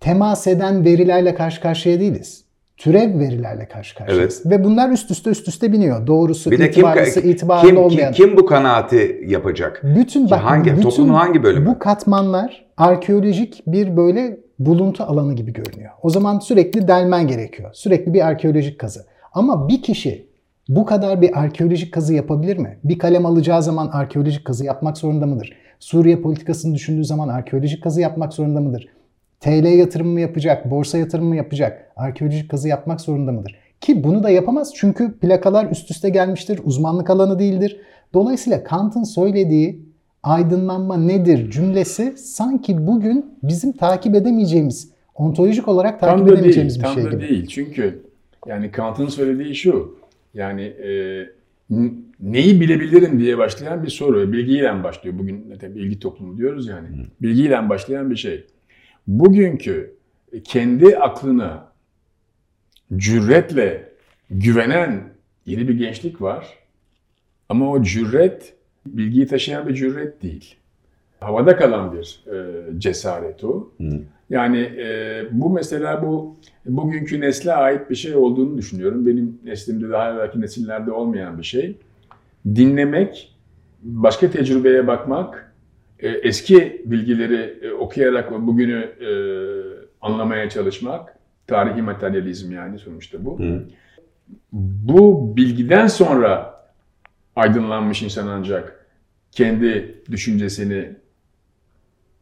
temas 0.00 0.46
eden 0.46 0.84
verilerle 0.84 1.34
karşı 1.34 1.60
karşıya 1.60 2.00
değiliz. 2.00 2.44
Türev 2.76 3.18
verilerle 3.18 3.68
karşı 3.68 3.94
karşıyayız. 3.96 4.46
Ve 4.46 4.64
bunlar 4.64 4.90
üst 4.90 5.10
üste 5.10 5.30
üst 5.30 5.48
üste 5.48 5.72
biniyor. 5.72 6.06
Doğrusu, 6.06 6.50
Bir 6.50 6.58
de 6.58 6.68
itibarlısı, 6.68 7.20
kim, 7.22 7.30
itibarlı 7.30 7.68
kim, 7.68 7.76
olmayan. 7.76 8.12
kim 8.12 8.36
bu 8.36 8.46
kanaati 8.46 9.20
yapacak? 9.26 9.80
Bütün 9.84 10.30
bak 10.30 10.40
hangi- 10.40 10.70
bütün 10.70 10.82
toplumun 10.82 11.14
hangi 11.14 11.42
bölümü? 11.42 11.66
Bu 11.66 11.78
katmanlar 11.78 12.64
arkeolojik 12.76 13.62
bir 13.66 13.96
böyle 13.96 14.36
buluntu 14.58 15.04
alanı 15.04 15.34
gibi 15.34 15.52
görünüyor. 15.52 15.90
O 16.02 16.10
zaman 16.10 16.38
sürekli 16.38 16.88
delmen 16.88 17.26
gerekiyor. 17.26 17.70
Sürekli 17.72 18.14
bir 18.14 18.26
arkeolojik 18.26 18.78
kazı. 18.78 19.04
Ama 19.32 19.68
bir 19.68 19.82
kişi 19.82 20.26
bu 20.68 20.86
kadar 20.86 21.20
bir 21.20 21.40
arkeolojik 21.40 21.94
kazı 21.94 22.14
yapabilir 22.14 22.56
mi? 22.56 22.78
Bir 22.84 22.98
kalem 22.98 23.26
alacağı 23.26 23.62
zaman 23.62 23.88
arkeolojik 23.92 24.44
kazı 24.44 24.64
yapmak 24.64 24.98
zorunda 24.98 25.26
mıdır? 25.26 25.52
Suriye 25.78 26.16
politikasını 26.16 26.74
düşündüğü 26.74 27.04
zaman 27.04 27.28
arkeolojik 27.28 27.82
kazı 27.82 28.00
yapmak 28.00 28.32
zorunda 28.32 28.60
mıdır? 28.60 28.88
TL 29.40 29.78
yatırımı 29.78 30.12
mı 30.12 30.20
yapacak, 30.20 30.70
borsa 30.70 30.98
yatırımı 30.98 31.28
mı 31.28 31.36
yapacak, 31.36 31.92
arkeolojik 31.96 32.50
kazı 32.50 32.68
yapmak 32.68 33.00
zorunda 33.00 33.32
mıdır? 33.32 33.58
Ki 33.80 34.04
bunu 34.04 34.22
da 34.22 34.30
yapamaz 34.30 34.72
çünkü 34.74 35.18
plakalar 35.18 35.70
üst 35.70 35.90
üste 35.90 36.08
gelmiştir, 36.08 36.60
uzmanlık 36.64 37.10
alanı 37.10 37.38
değildir. 37.38 37.80
Dolayısıyla 38.14 38.64
Kant'ın 38.64 39.04
söylediği 39.04 39.91
aydınlanma 40.22 40.96
nedir 40.96 41.50
cümlesi 41.50 42.14
sanki 42.16 42.86
bugün 42.86 43.38
bizim 43.42 43.72
takip 43.72 44.14
edemeyeceğimiz, 44.14 44.92
ontolojik 45.14 45.68
olarak 45.68 46.00
takip 46.00 46.18
Tam 46.18 46.28
da 46.28 46.32
edemeyeceğimiz 46.32 46.74
değil, 46.74 46.84
bir 46.84 46.88
tam 46.88 46.94
şey 46.94 47.04
da 47.04 47.10
gibi. 47.10 47.28
değil. 47.28 47.46
Çünkü 47.46 48.02
yani 48.46 48.70
Kant'ın 48.70 49.08
söylediği 49.08 49.54
şu. 49.54 49.98
Yani 50.34 50.62
e, 50.62 51.26
neyi 52.20 52.60
bilebilirim 52.60 53.20
diye 53.20 53.38
başlayan 53.38 53.82
bir 53.82 53.88
soru. 53.88 54.32
Bilgiyle 54.32 54.84
başlıyor. 54.84 55.18
Bugün 55.18 55.50
ne 55.50 55.60
de 55.60 55.74
bilgi 55.74 55.98
toplumu 55.98 56.38
diyoruz 56.38 56.68
yani. 56.68 56.88
Bilgiyle 57.22 57.68
başlayan 57.68 58.10
bir 58.10 58.16
şey. 58.16 58.44
Bugünkü 59.06 59.94
kendi 60.44 60.98
aklına 60.98 61.72
cüretle 62.96 63.92
güvenen 64.30 65.00
yeni 65.46 65.68
bir 65.68 65.74
gençlik 65.78 66.22
var. 66.22 66.46
Ama 67.48 67.70
o 67.70 67.82
cüret 67.82 68.54
bilgiyi 68.86 69.26
taşıyan 69.26 69.68
bir 69.68 69.74
cüret 69.74 70.22
değil. 70.22 70.56
Havada 71.20 71.56
kalan 71.56 71.92
bir 71.92 72.24
e, 72.32 72.60
cesaret 72.78 73.44
o. 73.44 73.70
Yani 74.30 74.58
e, 74.58 75.22
bu 75.32 75.50
mesela 75.50 76.02
bu 76.02 76.36
bugünkü 76.66 77.20
nesle 77.20 77.52
ait 77.52 77.90
bir 77.90 77.94
şey 77.94 78.14
olduğunu 78.14 78.58
düşünüyorum. 78.58 79.06
Benim 79.06 79.38
neslimde 79.44 79.90
daha 79.90 80.12
evvelki 80.12 80.40
nesillerde 80.40 80.92
olmayan 80.92 81.38
bir 81.38 81.42
şey. 81.42 81.76
Dinlemek, 82.46 83.36
başka 83.82 84.30
tecrübeye 84.30 84.86
bakmak, 84.86 85.52
e, 85.98 86.08
eski 86.08 86.82
bilgileri 86.86 87.58
e, 87.62 87.72
okuyarak 87.72 88.46
bugünü 88.46 88.80
e, 89.00 89.10
anlamaya 90.00 90.50
çalışmak, 90.50 91.18
tarihi 91.46 91.82
materyalizm 91.82 92.52
yani 92.52 92.78
sonuçta 92.78 93.24
bu. 93.24 93.38
Hı. 93.38 93.62
bu 94.52 95.36
bilgiden 95.36 95.86
sonra 95.86 96.51
aydınlanmış 97.36 98.02
insan 98.02 98.26
ancak 98.26 98.86
kendi 99.30 100.02
düşüncesini 100.10 100.96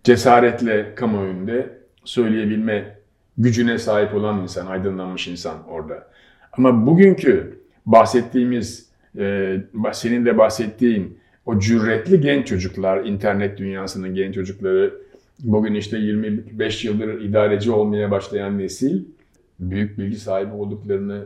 cesaretle 0.05 0.95
kamuoyunda 0.95 1.67
söyleyebilme 2.05 2.97
gücüne 3.39 3.79
sahip 3.79 4.15
olan 4.15 4.43
insan, 4.43 4.67
aydınlanmış 4.67 5.29
insan 5.29 5.69
orada. 5.69 6.11
Ama 6.53 6.87
bugünkü 6.87 7.61
bahsettiğimiz, 7.87 8.91
e, 9.19 9.57
senin 9.93 10.27
de 10.27 10.39
bahsettiğin 10.39 11.19
o 11.47 11.59
cüretli 11.59 12.21
genç 12.21 12.47
çocuklar, 12.47 13.05
internet 13.05 13.59
dünyasının 13.59 14.15
genç 14.15 14.35
çocukları, 14.35 14.95
bugün 15.39 15.75
işte 15.75 15.99
25 15.99 16.85
yıldır 16.85 17.21
idareci 17.21 17.71
olmaya 17.71 18.11
başlayan 18.11 18.59
nesil, 18.59 19.05
büyük 19.61 19.99
bilgi 19.99 20.17
sahibi 20.17 20.53
olduklarını 20.53 21.25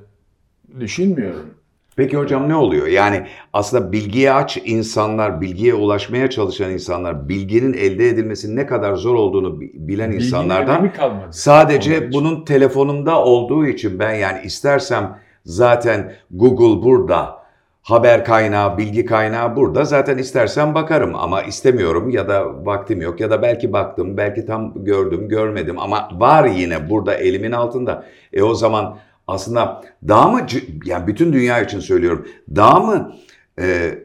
düşünmüyorum. 0.80 1.54
Peki 1.96 2.16
hocam 2.16 2.48
ne 2.48 2.54
oluyor? 2.54 2.86
Yani 2.86 3.26
aslında 3.52 3.92
bilgiye 3.92 4.32
aç 4.32 4.58
insanlar, 4.64 5.40
bilgiye 5.40 5.74
ulaşmaya 5.74 6.30
çalışan 6.30 6.70
insanlar, 6.70 7.28
bilginin 7.28 7.72
elde 7.72 8.08
edilmesinin 8.08 8.56
ne 8.56 8.66
kadar 8.66 8.94
zor 8.94 9.14
olduğunu 9.14 9.60
bilen 9.60 10.10
Bilginin 10.10 10.26
insanlardan 10.26 10.92
sadece 11.30 12.12
bunun 12.12 12.44
telefonumda 12.44 13.24
olduğu 13.24 13.66
için 13.66 13.98
ben 13.98 14.14
yani 14.14 14.40
istersem 14.44 15.18
zaten 15.44 16.12
Google 16.30 16.82
burada, 16.82 17.44
haber 17.82 18.24
kaynağı, 18.24 18.78
bilgi 18.78 19.04
kaynağı 19.04 19.56
burada. 19.56 19.84
Zaten 19.84 20.18
istersem 20.18 20.74
bakarım 20.74 21.14
ama 21.14 21.42
istemiyorum 21.42 22.10
ya 22.10 22.28
da 22.28 22.66
vaktim 22.66 23.00
yok 23.02 23.20
ya 23.20 23.30
da 23.30 23.42
belki 23.42 23.72
baktım, 23.72 24.16
belki 24.16 24.46
tam 24.46 24.84
gördüm, 24.84 25.28
görmedim 25.28 25.78
ama 25.78 26.08
var 26.12 26.44
yine 26.44 26.90
burada 26.90 27.14
elimin 27.14 27.52
altında. 27.52 28.04
E 28.32 28.42
o 28.42 28.54
zaman 28.54 28.98
aslında 29.26 29.84
daha 30.08 30.28
mı, 30.28 30.46
yani 30.84 31.06
bütün 31.06 31.32
dünya 31.32 31.62
için 31.62 31.80
söylüyorum, 31.80 32.26
daha 32.56 32.80
mı 32.80 33.12
e, 33.60 33.98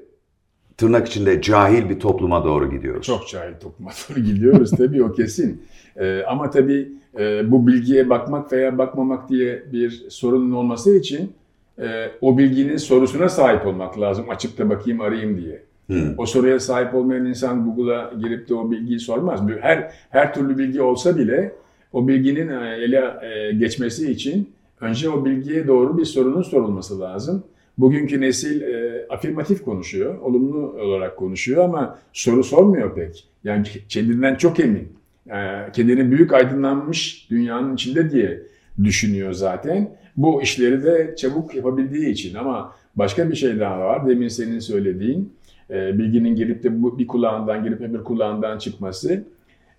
tırnak 0.77 1.07
içinde 1.07 1.41
cahil 1.41 1.89
bir 1.89 1.99
topluma 1.99 2.43
doğru 2.43 2.71
gidiyoruz? 2.71 3.05
Çok 3.05 3.27
cahil 3.27 3.53
topluma 3.61 3.91
doğru 4.09 4.19
gidiyoruz 4.19 4.71
tabii 4.71 5.03
o 5.03 5.13
kesin. 5.13 5.61
E, 5.97 6.23
ama 6.27 6.49
tabii 6.49 6.91
e, 7.19 7.51
bu 7.51 7.67
bilgiye 7.67 8.09
bakmak 8.09 8.51
veya 8.51 8.77
bakmamak 8.77 9.29
diye 9.29 9.63
bir 9.73 10.05
sorunun 10.09 10.51
olması 10.51 10.97
için 10.97 11.33
e, 11.79 12.11
o 12.21 12.37
bilginin 12.37 12.77
sorusuna 12.77 13.29
sahip 13.29 13.65
olmak 13.65 13.99
lazım. 13.99 14.29
Açıp 14.29 14.57
da 14.57 14.69
bakayım 14.69 15.01
arayayım 15.01 15.41
diye. 15.41 15.63
Hmm. 15.87 16.19
O 16.19 16.25
soruya 16.25 16.59
sahip 16.59 16.95
olmayan 16.95 17.25
insan 17.25 17.65
Google'a 17.65 18.13
girip 18.21 18.49
de 18.49 18.55
o 18.55 18.71
bilgiyi 18.71 18.99
sormaz. 18.99 19.41
Her 19.61 19.91
her 20.09 20.33
türlü 20.33 20.57
bilgi 20.57 20.81
olsa 20.81 21.17
bile 21.17 21.51
o 21.93 22.07
bilginin 22.07 22.47
e, 22.47 22.69
ele 22.69 23.13
e, 23.21 23.51
geçmesi 23.51 24.11
için 24.11 24.49
önce 24.81 25.09
o 25.09 25.25
bilgiye 25.25 25.67
doğru 25.67 25.97
bir 25.97 26.05
sorunun 26.05 26.41
sorulması 26.41 26.99
lazım. 26.99 27.43
Bugünkü 27.77 28.21
nesil 28.21 28.61
e, 28.61 29.05
afirmatif 29.09 29.63
konuşuyor, 29.63 30.19
olumlu 30.21 30.57
olarak 30.57 31.17
konuşuyor 31.17 31.63
ama 31.63 31.99
soru 32.13 32.43
sormuyor 32.43 32.95
pek. 32.95 33.27
Yani 33.43 33.65
kendinden 33.89 34.35
çok 34.35 34.59
emin, 34.59 34.87
e, 35.27 35.71
kendini 35.73 36.11
büyük 36.11 36.33
aydınlanmış 36.33 37.27
dünyanın 37.29 37.73
içinde 37.73 38.11
diye 38.11 38.41
düşünüyor 38.83 39.33
zaten. 39.33 39.95
Bu 40.17 40.41
işleri 40.41 40.83
de 40.83 41.15
çabuk 41.17 41.55
yapabildiği 41.55 42.09
için 42.09 42.35
ama 42.35 42.75
başka 42.95 43.29
bir 43.29 43.35
şey 43.35 43.59
daha 43.59 43.79
var. 43.79 44.07
Demin 44.07 44.27
senin 44.27 44.59
söylediğin 44.59 45.33
e, 45.69 45.97
bilginin 45.97 46.35
girip 46.35 46.63
de 46.63 46.81
bu 46.81 46.99
bir 46.99 47.07
kulağından 47.07 47.63
girip 47.63 47.81
öbür 47.81 48.03
kulağından 48.03 48.57
çıkması. 48.57 49.23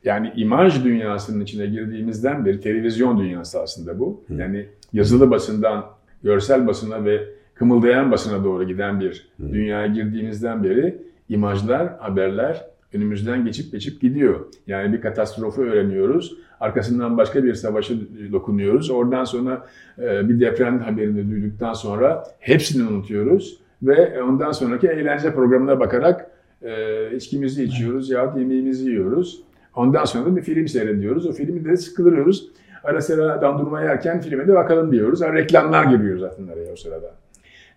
Yani 0.05 0.33
imaj 0.37 0.85
dünyasının 0.85 1.41
içine 1.41 1.67
girdiğimizden 1.67 2.45
beri 2.45 2.61
televizyon 2.61 3.19
dünyası 3.19 3.61
aslında 3.61 3.99
bu. 3.99 4.25
Yani 4.39 4.67
yazılı 4.93 5.31
basından 5.31 5.87
görsel 6.23 6.67
basına 6.67 7.05
ve 7.05 7.25
kımıldayan 7.55 8.13
basına 8.13 8.45
doğru 8.45 8.65
giden 8.69 9.01
bir 9.01 9.29
dünyaya 9.39 9.87
girdiğimizden 9.87 10.65
beri 10.65 10.99
imajlar, 11.29 11.99
haberler 11.99 12.67
önümüzden 12.95 13.45
geçip 13.45 13.73
geçip 13.73 14.01
gidiyor. 14.01 14.41
Yani 14.67 14.93
bir 14.93 15.01
katastrofu 15.01 15.63
öğreniyoruz. 15.63 16.37
Arkasından 16.61 17.19
başka 17.19 17.45
bir 17.45 17.55
savaşı 17.55 17.99
dokunuyoruz. 18.33 18.91
Oradan 18.91 19.25
sonra 19.25 19.67
e, 19.99 20.29
bir 20.29 20.41
deprem 20.41 20.79
haberini 20.79 21.31
duyduktan 21.31 21.73
sonra 21.73 22.25
hepsini 22.39 22.89
unutuyoruz. 22.89 23.61
Ve 23.83 24.23
ondan 24.23 24.53
sonraki 24.53 24.89
eğlence 24.89 25.35
programına 25.35 25.81
bakarak 25.81 26.31
e, 26.63 27.17
içkimizi 27.17 27.65
içiyoruz 27.65 28.11
ya 28.11 28.35
yemeğimizi 28.39 28.91
yiyoruz. 28.91 29.43
Ondan 29.77 30.05
sonra 30.05 30.27
da 30.27 30.37
bir 30.37 30.43
film 30.43 30.69
seyrediyoruz. 30.69 31.27
O 31.27 31.33
filmi 31.33 31.65
de 31.65 31.77
sıkılıyoruz. 31.77 32.49
Ara 32.85 33.01
sıra 33.01 33.43
dandurma 33.43 33.83
yerken 33.83 34.21
filme 34.21 34.49
de 34.49 34.55
bakalım 34.55 34.93
diyoruz. 34.93 35.21
Yani 35.21 35.39
reklamlar 35.39 35.85
giriyor 35.85 36.19
zaten 36.19 36.47
araya 36.47 36.73
o 36.73 36.77
sırada. 36.77 37.15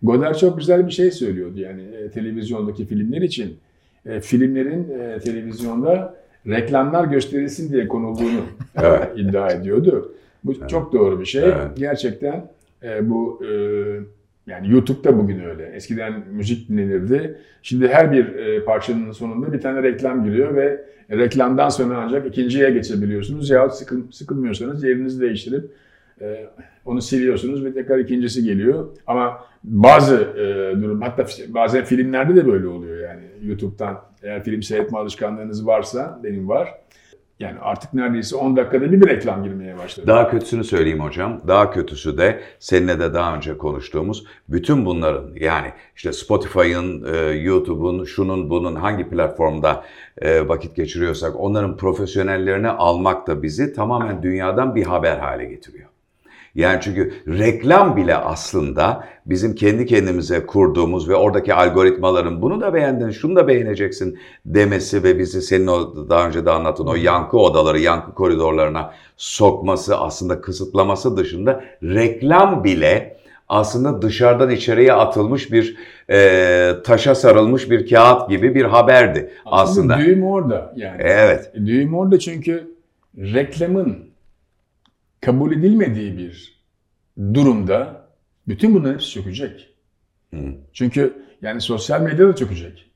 Godard 0.03 0.35
çok 0.35 0.57
güzel 0.57 0.87
bir 0.87 0.91
şey 0.91 1.11
söylüyordu 1.11 1.59
yani 1.59 1.81
e, 1.81 2.09
televizyondaki 2.09 2.85
filmler 2.85 3.21
için. 3.21 3.57
E, 4.05 4.19
filmlerin 4.19 4.89
e, 4.99 5.19
televizyonda 5.19 6.15
reklamlar 6.47 7.05
gösterilsin 7.05 7.73
diye 7.73 7.87
konulduğunu 7.87 8.41
evet. 8.81 9.09
iddia 9.15 9.51
ediyordu. 9.51 10.13
Bu 10.43 10.53
evet. 10.59 10.69
çok 10.69 10.93
doğru 10.93 11.19
bir 11.19 11.25
şey. 11.25 11.43
Evet. 11.43 11.77
Gerçekten 11.77 12.47
e, 12.83 13.09
bu 13.09 13.45
e, 13.45 13.51
yani 14.47 14.71
YouTube'da 14.71 15.17
bugün 15.17 15.43
öyle. 15.43 15.65
Eskiden 15.65 16.23
müzik 16.31 16.69
dinlenirdi. 16.69 17.37
Şimdi 17.61 17.87
her 17.87 18.11
bir 18.11 18.35
e, 18.35 18.63
parçanın 18.63 19.11
sonunda 19.11 19.53
bir 19.53 19.61
tane 19.61 19.83
reklam 19.83 20.23
giriyor 20.23 20.55
ve 20.55 20.85
reklamdan 21.11 21.69
sonra 21.69 21.97
ancak 21.97 22.27
ikinciye 22.27 22.71
geçebiliyorsunuz. 22.71 23.49
Yahut 23.49 23.73
sıkıl, 23.73 24.11
sıkılmıyorsanız 24.11 24.83
yerinizi 24.83 25.21
değiştirip 25.21 25.71
e, 26.21 26.45
onu 26.85 27.01
siliyorsunuz 27.01 27.65
ve 27.65 27.73
tekrar 27.73 27.99
ikincisi 27.99 28.43
geliyor. 28.43 28.87
Ama 29.07 29.45
bazı 29.63 30.15
e, 30.15 30.81
durum 30.81 31.01
hatta 31.01 31.25
bazen 31.47 31.83
filmlerde 31.83 32.35
de 32.35 32.47
böyle 32.47 32.67
oluyor 32.67 33.09
yani 33.09 33.23
YouTube'dan 33.43 34.01
eğer 34.23 34.43
film 34.43 34.63
seyretme 34.63 34.97
alışkanlığınız 34.97 35.67
varsa 35.67 36.19
benim 36.23 36.49
var. 36.49 36.69
Yani 37.43 37.59
artık 37.61 37.93
neredeyse 37.93 38.35
10 38.35 38.57
dakikada 38.57 38.91
bir, 38.91 39.01
bir 39.01 39.07
reklam 39.07 39.43
girmeye 39.43 39.77
başladı. 39.77 40.07
Daha 40.07 40.29
kötüsünü 40.29 40.63
söyleyeyim 40.63 40.99
hocam. 40.99 41.41
Daha 41.47 41.71
kötüsü 41.71 42.17
de 42.17 42.39
seninle 42.59 42.99
de 42.99 43.13
daha 43.13 43.35
önce 43.35 43.57
konuştuğumuz 43.57 44.23
bütün 44.49 44.85
bunların 44.85 45.29
yani 45.39 45.67
işte 45.95 46.13
Spotify'ın, 46.13 47.13
e, 47.13 47.17
YouTube'un, 47.31 48.05
şunun 48.05 48.49
bunun 48.49 48.75
hangi 48.75 49.09
platformda 49.09 49.83
e, 50.17 50.47
vakit 50.47 50.75
geçiriyorsak 50.75 51.39
onların 51.39 51.77
profesyonellerini 51.77 52.69
almak 52.69 53.27
da 53.27 53.43
bizi 53.43 53.73
tamamen 53.73 54.23
dünyadan 54.23 54.75
bir 54.75 54.83
haber 54.83 55.17
hale 55.17 55.45
getiriyor. 55.45 55.92
Yani 56.55 56.79
çünkü 56.81 57.13
reklam 57.27 57.95
bile 57.97 58.15
aslında 58.15 59.07
bizim 59.25 59.55
kendi 59.55 59.85
kendimize 59.85 60.45
kurduğumuz 60.45 61.09
ve 61.09 61.15
oradaki 61.15 61.53
algoritmaların 61.53 62.41
bunu 62.41 62.61
da 62.61 62.73
beğendin, 62.73 63.09
şunu 63.09 63.35
da 63.35 63.47
beğeneceksin 63.47 64.19
demesi 64.45 65.03
ve 65.03 65.19
bizi 65.19 65.41
senin 65.41 65.67
o 65.67 66.09
daha 66.09 66.27
önce 66.27 66.45
de 66.45 66.51
anlattığın 66.51 66.87
o 66.87 66.95
yankı 66.95 67.37
odaları, 67.37 67.79
yankı 67.79 68.13
koridorlarına 68.13 68.93
sokması, 69.17 69.97
aslında 69.97 70.41
kısıtlaması 70.41 71.17
dışında 71.17 71.63
reklam 71.83 72.63
bile 72.63 73.17
aslında 73.49 74.01
dışarıdan 74.01 74.49
içeriye 74.49 74.93
atılmış 74.93 75.51
bir 75.51 75.77
e, 76.09 76.71
taşa 76.83 77.15
sarılmış 77.15 77.69
bir 77.69 77.89
kağıt 77.89 78.29
gibi 78.29 78.55
bir 78.55 78.65
haberdi 78.65 79.31
aslında. 79.45 79.93
aslında. 79.95 79.97
Düğüm 79.97 80.23
orada 80.23 80.73
yani. 80.75 80.97
Evet. 80.99 81.51
Düğüm 81.55 81.95
orada 81.95 82.19
çünkü 82.19 82.71
reklamın 83.17 84.12
kabul 85.25 85.51
edilmediği 85.51 86.17
bir 86.17 86.63
durumda 87.33 88.07
bütün 88.47 88.75
bunların 88.75 88.93
hepsi 88.93 89.11
çökecek. 89.11 89.69
Hı. 90.33 90.37
Çünkü 90.73 91.13
yani 91.41 91.61
sosyal 91.61 92.01
medya 92.01 92.27
da 92.27 92.35
çökecek. 92.35 92.91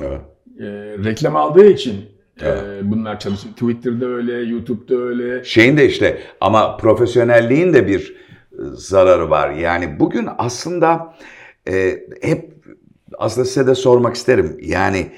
Evet. 0.00 0.20
E, 0.58 0.64
reklam 1.04 1.36
aldığı 1.36 1.66
için 1.66 1.94
e, 2.40 2.48
evet. 2.48 2.62
e, 2.62 2.90
bunlar 2.90 3.20
çalışıyor. 3.20 3.54
Twitter'da 3.54 4.06
öyle, 4.06 4.32
YouTube'da 4.32 4.96
öyle. 4.96 5.44
Şeyin 5.44 5.76
de 5.76 5.88
işte 5.88 6.18
ama 6.40 6.76
profesyonelliğin 6.76 7.74
de 7.74 7.86
bir 7.86 8.16
e, 8.52 8.56
zararı 8.74 9.30
var. 9.30 9.50
Yani 9.50 10.00
bugün 10.00 10.28
aslında 10.38 11.14
e, 11.68 11.98
hep 12.22 12.52
aslında 13.18 13.44
size 13.44 13.66
de 13.66 13.74
sormak 13.74 14.16
isterim. 14.16 14.58
Yani 14.62 15.10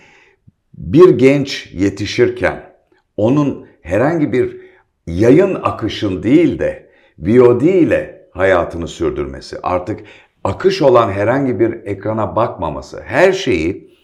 bir 0.74 1.08
genç 1.08 1.74
yetişirken 1.74 2.74
onun 3.16 3.66
herhangi 3.82 4.32
bir 4.32 4.63
yayın 5.06 5.54
akışın 5.54 6.22
değil 6.22 6.58
de 6.58 6.90
VOD 7.18 7.60
ile 7.60 8.28
hayatını 8.30 8.88
sürdürmesi, 8.88 9.56
artık 9.62 10.00
akış 10.44 10.82
olan 10.82 11.12
herhangi 11.12 11.60
bir 11.60 11.72
ekrana 11.72 12.36
bakmaması, 12.36 13.02
her 13.04 13.32
şeyi 13.32 13.94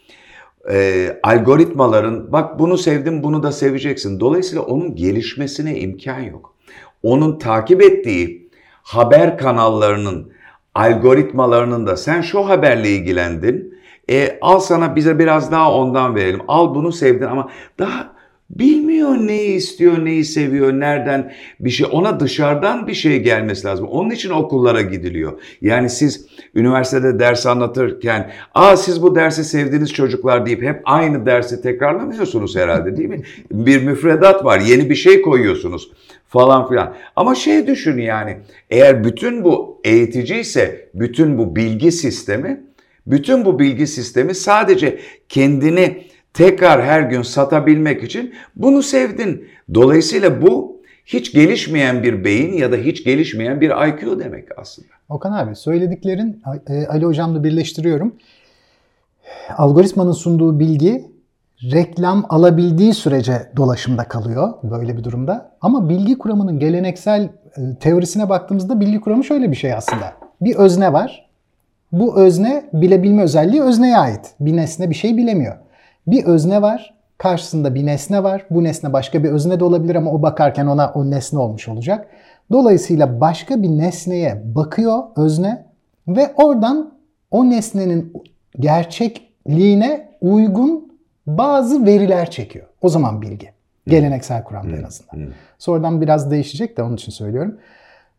e, 0.71 1.07
algoritmaların 1.23 2.33
bak 2.33 2.59
bunu 2.59 2.79
sevdim 2.79 3.23
bunu 3.23 3.43
da 3.43 3.53
seveceksin. 3.53 4.21
Dolayısıyla 4.21 4.63
onun 4.63 4.95
gelişmesine 4.95 5.81
imkan 5.81 6.21
yok. 6.21 6.55
Onun 7.03 7.39
takip 7.39 7.83
ettiği 7.83 8.51
haber 8.83 9.39
kanallarının 9.39 10.33
algoritmalarının 10.75 11.87
da 11.87 11.97
sen 11.97 12.21
şu 12.21 12.49
haberle 12.49 12.89
ilgilendin. 12.89 13.75
E, 14.11 14.39
al 14.41 14.61
sana 14.61 14.97
bize 14.97 15.19
biraz 15.19 15.53
daha 15.53 15.73
ondan 15.73 16.15
verelim. 16.15 16.41
Al 16.49 16.75
bunu 16.75 16.93
sevdin 16.93 17.27
ama 17.27 17.49
daha 17.79 18.13
bilmiyor 18.51 19.15
neyi 19.15 19.57
istiyor, 19.57 20.05
neyi 20.05 20.25
seviyor, 20.25 20.73
nereden 20.73 21.33
bir 21.61 21.71
şey. 21.71 21.87
Ona 21.93 22.21
dışarıdan 22.21 22.87
bir 22.87 22.95
şey 22.95 23.23
gelmesi 23.23 23.67
lazım. 23.67 23.87
Onun 23.87 24.11
için 24.11 24.31
okullara 24.31 24.83
gidiliyor. 24.83 25.41
Yani 25.61 25.91
siz 25.91 26.27
üniversitede 26.55 27.19
ders 27.19 27.47
anlatırken, 27.47 28.31
aa 28.55 28.77
siz 28.77 29.03
bu 29.03 29.15
dersi 29.15 29.45
sevdiğiniz 29.45 29.93
çocuklar 29.93 30.47
deyip 30.47 30.63
hep 30.63 30.81
aynı 30.85 31.27
dersi 31.27 31.63
tekrarlamıyorsunuz 31.63 32.57
herhalde 32.57 32.97
değil 32.97 33.09
mi? 33.09 33.23
Bir 33.53 33.83
müfredat 33.83 34.45
var, 34.45 34.61
yeni 34.61 34.91
bir 34.91 34.95
şey 34.95 35.23
koyuyorsunuz 35.23 35.91
falan 36.29 36.69
filan. 36.69 36.95
Ama 37.17 37.35
şey 37.35 37.67
düşün 37.67 37.99
yani, 37.99 38.37
eğer 38.71 39.05
bütün 39.05 39.45
bu 39.45 39.81
eğitici 39.85 40.41
ise 40.41 40.89
bütün 40.95 41.39
bu 41.39 41.57
bilgi 41.57 41.93
sistemi, 41.93 42.61
bütün 43.07 43.45
bu 43.45 43.59
bilgi 43.59 43.87
sistemi 43.87 44.35
sadece 44.35 44.99
kendini 45.29 46.11
tekrar 46.35 46.85
her 46.85 47.03
gün 47.03 47.23
satabilmek 47.23 48.03
için 48.03 48.35
bunu 48.57 48.83
sevdin. 48.83 49.49
Dolayısıyla 49.75 50.43
bu 50.43 50.81
hiç 51.07 51.33
gelişmeyen 51.33 52.03
bir 52.03 52.25
beyin 52.25 52.53
ya 52.53 52.73
da 52.73 52.77
hiç 52.77 53.05
gelişmeyen 53.05 53.61
bir 53.61 53.89
IQ 53.89 54.21
demek 54.21 54.59
aslında. 54.59 54.89
Okan 55.09 55.33
abi 55.33 55.57
söylediklerin 55.57 56.43
e, 56.69 56.87
Ali 56.87 57.05
hocamla 57.05 57.45
birleştiriyorum. 57.45 58.15
Algoritmanın 59.57 60.13
sunduğu 60.13 60.61
bilgi 60.61 61.11
reklam 61.63 62.27
alabildiği 62.29 62.95
sürece 62.95 63.53
dolaşımda 63.57 64.05
kalıyor 64.05 64.53
böyle 64.63 64.97
bir 64.97 65.05
durumda. 65.05 65.51
Ama 65.61 65.89
bilgi 65.89 66.19
kuramının 66.19 66.59
geleneksel 66.59 67.23
e, 67.23 67.29
teorisine 67.81 68.29
baktığımızda 68.29 68.81
bilgi 68.81 69.01
kuramı 69.01 69.25
şöyle 69.25 69.51
bir 69.51 69.57
şey 69.57 69.75
aslında. 69.75 70.13
Bir 70.41 70.57
özne 70.57 70.93
var. 70.93 71.31
Bu 71.93 72.21
özne 72.21 72.65
bilebilme 72.73 73.23
özelliği 73.23 73.63
özneye 73.63 73.97
ait. 73.97 74.35
Bir 74.41 74.57
nesne 74.57 74.91
bir 74.91 74.95
şey 74.95 75.17
bilemiyor. 75.17 75.57
Bir 76.07 76.25
özne 76.25 76.63
var, 76.63 76.95
karşısında 77.19 77.75
bir 77.75 77.87
nesne 77.87 78.23
var. 78.23 78.47
Bu 78.51 78.65
nesne 78.65 78.93
başka 78.93 79.25
bir 79.25 79.29
özne 79.29 79.61
de 79.61 79.65
olabilir 79.65 79.95
ama 79.95 80.11
o 80.11 80.23
bakarken 80.23 80.67
ona 80.67 80.93
o 80.95 81.11
nesne 81.11 81.39
olmuş 81.39 81.69
olacak. 81.69 82.07
Dolayısıyla 82.53 83.21
başka 83.21 83.63
bir 83.63 83.69
nesneye 83.69 84.43
bakıyor 84.55 85.03
özne 85.17 85.67
ve 86.09 86.33
oradan 86.37 86.95
o 87.31 87.51
nesnenin 87.51 88.13
gerçekliğine 88.59 90.09
uygun 90.21 90.93
bazı 91.27 91.87
veriler 91.87 92.31
çekiyor. 92.31 92.67
O 92.83 92.89
zaman 92.89 93.23
bilgi. 93.23 93.51
Geleneksel 93.87 94.45
kuramda 94.45 94.77
en 94.77 94.83
azından. 94.83 95.33
Sonradan 95.59 96.01
biraz 96.01 96.31
değişecek 96.31 96.77
de 96.77 96.83
onun 96.83 96.95
için 96.95 97.13
söylüyorum. 97.13 97.59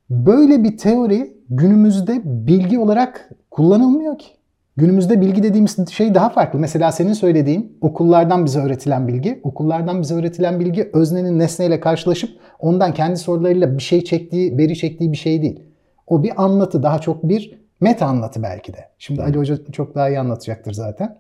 Böyle 0.10 0.64
bir 0.64 0.78
teori 0.78 1.38
günümüzde 1.50 2.22
bilgi 2.26 2.80
olarak 2.80 3.30
kullanılmıyor 3.52 4.18
ki. 4.18 4.28
Günümüzde 4.78 5.22
bilgi 5.22 5.44
dediğimiz 5.44 5.90
şey 5.90 6.16
daha 6.16 6.30
farklı. 6.30 6.60
Mesela 6.60 6.92
senin 6.92 7.14
söylediğin 7.14 7.78
okullardan 7.82 8.46
bize 8.46 8.60
öğretilen 8.60 9.08
bilgi. 9.08 9.40
Okullardan 9.44 10.02
bize 10.02 10.16
öğretilen 10.16 10.60
bilgi 10.60 10.90
öznenin 10.94 11.40
nesneyle 11.40 11.80
karşılaşıp 11.80 12.30
ondan 12.60 12.94
kendi 12.94 13.18
sorularıyla 13.18 13.78
bir 13.78 13.84
şey 13.84 14.04
çektiği, 14.04 14.58
veri 14.58 14.78
çektiği 14.78 15.12
bir 15.12 15.18
şey 15.18 15.42
değil. 15.42 15.60
O 16.08 16.24
bir 16.24 16.44
anlatı, 16.44 16.84
daha 16.84 17.00
çok 17.00 17.24
bir 17.24 17.60
meta 17.82 18.06
anlatı 18.06 18.44
belki 18.44 18.74
de. 18.74 18.90
Şimdi 19.00 19.24
Ali 19.24 19.38
Hoca 19.38 19.58
çok 19.72 19.96
daha 19.96 20.10
iyi 20.10 20.20
anlatacaktır 20.20 20.74
zaten. 20.74 21.18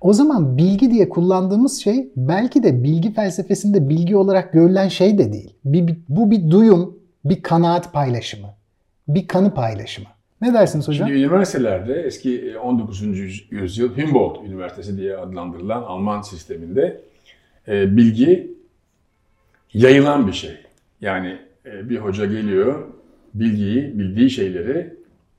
O 0.00 0.12
zaman 0.12 0.56
bilgi 0.56 0.90
diye 0.90 1.08
kullandığımız 1.08 1.80
şey 1.80 2.12
belki 2.16 2.62
de 2.62 2.82
bilgi 2.82 3.12
felsefesinde 3.12 3.88
bilgi 3.88 4.16
olarak 4.16 4.52
görülen 4.52 4.88
şey 4.88 5.18
de 5.18 5.32
değil. 5.32 5.56
Bir, 5.64 5.98
bu 6.08 6.30
bir 6.30 6.50
duyum, 6.50 6.98
bir 7.24 7.42
kanaat 7.42 7.92
paylaşımı, 7.92 8.48
bir 9.08 9.26
kanı 9.28 9.54
paylaşımı. 9.54 10.08
Ne 10.40 10.54
dersiniz 10.54 10.88
hocam? 10.88 11.08
Şimdi 11.08 11.20
üniversitelerde 11.20 11.94
eski 11.94 12.58
19. 12.58 13.02
yüzyıl 13.50 13.96
Humboldt 13.96 14.44
Üniversitesi 14.44 14.96
diye 14.96 15.16
adlandırılan 15.16 15.82
Alman 15.82 16.20
sisteminde 16.20 17.00
e, 17.68 17.96
bilgi 17.96 18.54
yayılan 19.72 20.26
bir 20.26 20.32
şey. 20.32 20.56
Yani 21.00 21.38
e, 21.66 21.90
bir 21.90 21.96
hoca 21.98 22.26
geliyor, 22.26 22.84
bilgiyi, 23.34 23.98
bildiği 23.98 24.30
şeyleri 24.30 24.94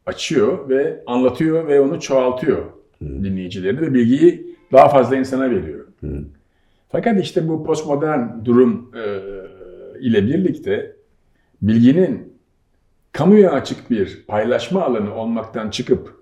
açıyor 0.05 0.69
ve 0.69 1.03
anlatıyor 1.07 1.67
ve 1.67 1.81
onu 1.81 1.99
çoğaltıyor 1.99 2.65
dinleyicilerine 3.01 3.81
ve 3.81 3.93
bilgiyi 3.93 4.55
daha 4.71 4.89
fazla 4.89 5.15
insana 5.15 5.49
veriyor. 5.49 5.85
Hı. 5.99 6.23
Fakat 6.89 7.21
işte 7.21 7.47
bu 7.47 7.63
postmodern 7.63 8.45
durum 8.45 8.91
e, 8.95 9.19
ile 9.99 10.27
birlikte 10.27 10.95
bilginin 11.61 12.30
kamuya 13.11 13.51
açık 13.51 13.89
bir 13.89 14.23
paylaşma 14.27 14.83
alanı 14.83 15.15
olmaktan 15.15 15.69
çıkıp 15.69 16.21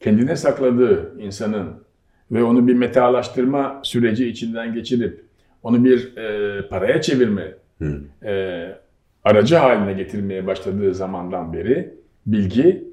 kendine 0.00 0.36
sakladığı 0.36 1.20
insanın 1.20 1.68
ve 2.30 2.44
onu 2.44 2.68
bir 2.68 2.74
metalaştırma 2.74 3.80
süreci 3.84 4.28
içinden 4.28 4.74
geçirip 4.74 5.24
onu 5.62 5.84
bir 5.84 6.16
e, 6.16 6.68
paraya 6.68 7.02
çevirme 7.02 7.54
e, 8.24 8.68
aracı 9.24 9.56
haline 9.56 9.92
getirmeye 9.92 10.46
başladığı 10.46 10.94
zamandan 10.94 11.52
beri 11.52 11.94
bilgi 12.26 12.92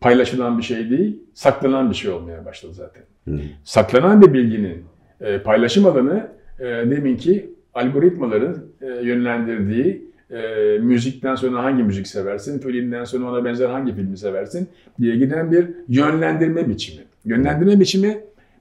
paylaşılan 0.00 0.58
bir 0.58 0.62
şey 0.62 0.90
değil, 0.90 1.22
saklanan 1.34 1.90
bir 1.90 1.94
şey 1.94 2.10
olmaya 2.10 2.44
başladı 2.44 2.72
zaten. 2.72 3.02
Hı. 3.28 3.40
Saklanan 3.64 4.22
bir 4.22 4.32
bilginin 4.32 4.84
e, 5.20 5.38
paylaşım 5.38 5.86
alanı 5.86 6.30
e, 6.58 6.64
deminki 6.64 7.50
algoritmaların 7.74 8.56
e, 8.80 8.86
yönlendirdiği 8.86 10.13
e, 10.30 10.78
müzikten 10.78 11.34
sonra 11.34 11.62
hangi 11.62 11.82
müzik 11.82 12.06
seversin, 12.06 12.58
filmden 12.58 13.04
sonra 13.04 13.30
ona 13.30 13.44
benzer 13.44 13.68
hangi 13.68 13.94
filmi 13.94 14.18
seversin 14.18 14.68
diye 15.00 15.16
giden 15.16 15.52
bir 15.52 15.66
yönlendirme 15.88 16.68
biçimi. 16.68 17.02
Yönlendirme 17.24 17.80
biçimi 17.80 18.18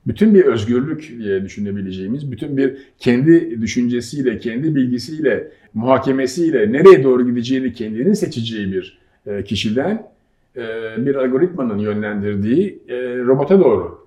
bütün 0.07 0.35
bir 0.35 0.45
özgürlük 0.45 1.13
diye 1.17 1.43
düşünebileceğimiz, 1.43 2.31
bütün 2.31 2.57
bir 2.57 2.77
kendi 2.99 3.61
düşüncesiyle, 3.61 4.37
kendi 4.37 4.75
bilgisiyle, 4.75 5.47
muhakemesiyle 5.73 6.71
nereye 6.71 7.03
doğru 7.03 7.25
gideceğini 7.25 7.73
kendinin 7.73 8.13
seçeceği 8.13 8.71
bir 8.71 8.99
e, 9.27 9.43
kişiden 9.43 10.07
e, 10.55 10.61
bir 10.97 11.15
algoritmanın 11.15 11.77
yönlendirdiği 11.77 12.79
e, 12.87 13.17
robota 13.17 13.59
doğru 13.59 14.03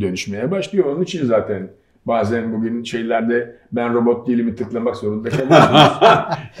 dönüşmeye 0.00 0.50
başlıyor. 0.50 0.84
Onun 0.84 1.02
için 1.02 1.26
zaten 1.26 1.68
Bazen 2.10 2.52
bugün 2.52 2.82
şeylerde 2.82 3.56
ben 3.72 3.94
robot 3.94 4.28
değilimi 4.28 4.54
tıklamak 4.54 4.96
zorunda 4.96 5.28
kalıyorsunuz. 5.28 5.92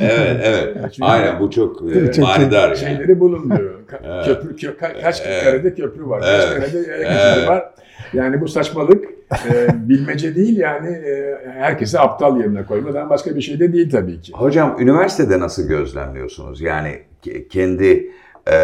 evet, 0.00 0.40
evet. 0.44 0.76
Çünkü 0.92 1.10
Aynen 1.10 1.40
bu 1.40 1.50
çok 1.50 1.82
e, 1.82 2.20
manidar 2.20 2.68
yani. 2.68 2.76
Şeyleri 2.76 3.20
bulunmuyor. 3.20 3.80
Ka- 3.88 4.24
köprü, 4.24 4.50
kö- 4.50 4.76
ka- 4.76 5.02
kaç 5.02 5.22
evet. 5.26 5.44
karede 5.44 5.74
köprü 5.74 6.08
var, 6.08 6.20
kaç 6.20 6.44
evet. 6.48 6.60
karede 6.60 6.92
evet. 6.92 7.48
var. 7.48 7.74
Yani 8.12 8.40
bu 8.40 8.48
saçmalık 8.48 9.04
e, 9.50 9.68
bilmece 9.88 10.34
değil 10.34 10.56
yani 10.56 10.88
e, 10.88 11.38
herkesi 11.52 12.00
aptal 12.00 12.40
yerine 12.40 12.64
koymadan 12.64 13.10
başka 13.10 13.36
bir 13.36 13.40
şey 13.40 13.60
de 13.60 13.72
değil 13.72 13.90
tabii 13.90 14.20
ki. 14.20 14.32
Hocam 14.32 14.76
üniversitede 14.80 15.40
nasıl 15.40 15.68
gözlemliyorsunuz? 15.68 16.60
Yani 16.60 16.98
kendi 17.50 18.10
e, 18.50 18.56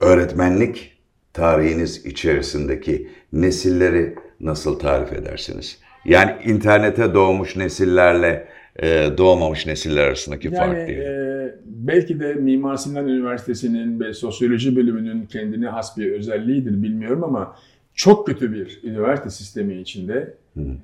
öğretmenlik 0.00 0.98
tarihiniz 1.32 2.06
içerisindeki 2.06 3.08
nesilleri 3.32 4.14
nasıl 4.40 4.78
tarif 4.78 5.12
edersiniz? 5.12 5.78
Yani 6.04 6.32
internete 6.44 7.14
doğmuş 7.14 7.56
nesillerle 7.56 8.48
e, 8.82 9.08
doğmamış 9.18 9.66
nesiller 9.66 10.04
arasındaki 10.04 10.46
yani, 10.46 10.56
fark 10.56 10.88
değil. 10.88 10.98
E, 10.98 11.54
belki 11.64 12.20
de 12.20 12.34
Mimar 12.34 12.76
Sinan 12.76 13.08
Üniversitesi'nin 13.08 14.00
ve 14.00 14.14
sosyoloji 14.14 14.76
bölümünün 14.76 15.26
kendine 15.26 15.66
has 15.66 15.98
bir 15.98 16.12
özelliğidir 16.12 16.82
bilmiyorum 16.82 17.24
ama 17.24 17.56
çok 17.94 18.26
kötü 18.26 18.52
bir 18.52 18.80
üniversite 18.82 19.30
sistemi 19.30 19.74
içinde 19.80 20.34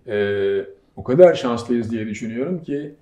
e, 0.06 0.18
o 0.96 1.04
kadar 1.04 1.34
şanslıyız 1.34 1.90
diye 1.90 2.06
düşünüyorum 2.06 2.62
ki 2.62 2.94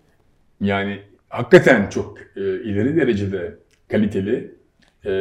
yani 0.60 0.98
hakikaten 1.28 1.88
çok 1.88 2.18
e, 2.36 2.40
ileri 2.40 2.96
derecede 2.96 3.54
kaliteli 3.88 4.54
e, 5.06 5.12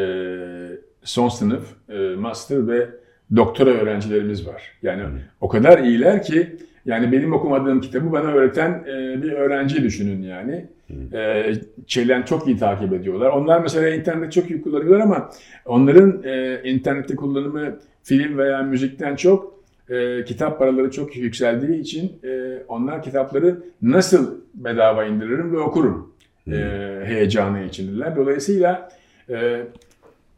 son 1.03 1.29
sınıf, 1.29 1.75
e, 1.89 1.97
master 1.97 2.67
ve 2.67 2.89
doktora 3.35 3.69
öğrencilerimiz 3.69 4.47
var. 4.47 4.61
Yani 4.83 5.03
o 5.41 5.47
kadar 5.47 5.79
iyiler 5.79 6.23
ki 6.23 6.55
yani 6.85 7.11
benim 7.11 7.33
okumadığım 7.33 7.81
kitabı 7.81 8.11
bana 8.11 8.31
öğreten 8.31 8.83
e, 8.87 9.23
bir 9.23 9.31
öğrenci 9.31 9.83
düşünün 9.83 10.21
yani. 10.21 10.65
E, 11.13 11.53
şeylerini 11.87 12.25
çok 12.25 12.47
iyi 12.47 12.57
takip 12.57 12.93
ediyorlar. 12.93 13.29
Onlar 13.29 13.61
mesela 13.61 13.89
internet 13.89 14.31
çok 14.31 14.51
iyi 14.51 14.61
kullanıyorlar 14.61 14.99
ama 14.99 15.29
onların 15.65 16.23
e, 16.23 16.61
internette 16.63 17.15
kullanımı 17.15 17.79
film 18.03 18.37
veya 18.37 18.63
müzikten 18.63 19.15
çok 19.15 19.61
e, 19.89 20.25
kitap 20.25 20.59
paraları 20.59 20.91
çok 20.91 21.15
yükseldiği 21.15 21.79
için 21.79 22.11
e, 22.23 22.57
onlar 22.67 23.03
kitapları 23.03 23.57
nasıl 23.81 24.41
bedava 24.53 25.05
indiririm 25.05 25.53
ve 25.53 25.59
okurum 25.59 26.13
e, 26.47 26.57
heyecanı 27.05 27.63
içindeler. 27.63 28.15
Dolayısıyla 28.15 28.89
e, 29.29 29.61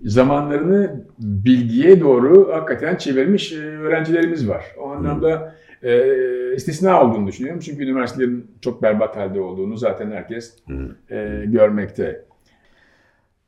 zamanlarını 0.03 1.05
bilgiye 1.19 2.01
doğru 2.01 2.53
hakikaten 2.53 2.95
çevirmiş 2.95 3.53
e, 3.53 3.57
öğrencilerimiz 3.57 4.49
var. 4.49 4.65
O 4.79 4.89
anlamda 4.89 5.55
e, 5.83 6.55
istisna 6.55 7.03
olduğunu 7.03 7.27
düşünüyorum. 7.27 7.61
Çünkü 7.65 7.83
üniversitelerin 7.83 8.51
çok 8.61 8.81
berbat 8.83 9.17
halde 9.17 9.41
olduğunu 9.41 9.77
zaten 9.77 10.11
herkes 10.11 10.57
e, 11.09 11.43
görmekte. 11.45 12.25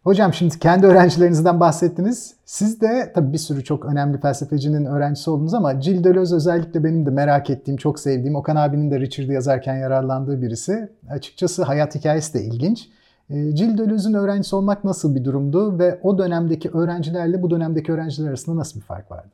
Hocam 0.03 0.33
şimdi 0.33 0.59
kendi 0.59 0.85
öğrencilerinizden 0.85 1.59
bahsettiniz. 1.59 2.35
Siz 2.45 2.81
de 2.81 3.11
tabii 3.15 3.33
bir 3.33 3.37
sürü 3.37 3.63
çok 3.63 3.85
önemli 3.85 4.19
felsefecinin 4.19 4.85
öğrencisi 4.85 5.29
oldunuz 5.29 5.53
ama 5.53 5.73
Gilles 5.73 6.03
Deleuze 6.03 6.35
özellikle 6.35 6.83
benim 6.83 7.05
de 7.05 7.09
merak 7.09 7.49
ettiğim, 7.49 7.77
çok 7.77 7.99
sevdiğim, 7.99 8.35
Okan 8.35 8.55
abinin 8.55 8.91
de 8.91 8.99
Richard'ı 8.99 9.33
yazarken 9.33 9.75
yararlandığı 9.75 10.41
birisi. 10.41 10.89
Açıkçası 11.09 11.63
hayat 11.63 11.95
hikayesi 11.95 12.33
de 12.33 12.43
ilginç. 12.43 12.89
E, 13.29 13.51
Gilles 13.51 13.77
Deleuze'ün 13.77 14.13
öğrencisi 14.13 14.55
olmak 14.55 14.83
nasıl 14.83 15.15
bir 15.15 15.23
durumdu 15.23 15.79
ve 15.79 15.99
o 16.03 16.17
dönemdeki 16.17 16.69
öğrencilerle 16.69 17.41
bu 17.41 17.49
dönemdeki 17.49 17.91
öğrenciler 17.91 18.29
arasında 18.29 18.55
nasıl 18.55 18.79
bir 18.79 18.85
fark 18.85 19.11
vardı? 19.11 19.31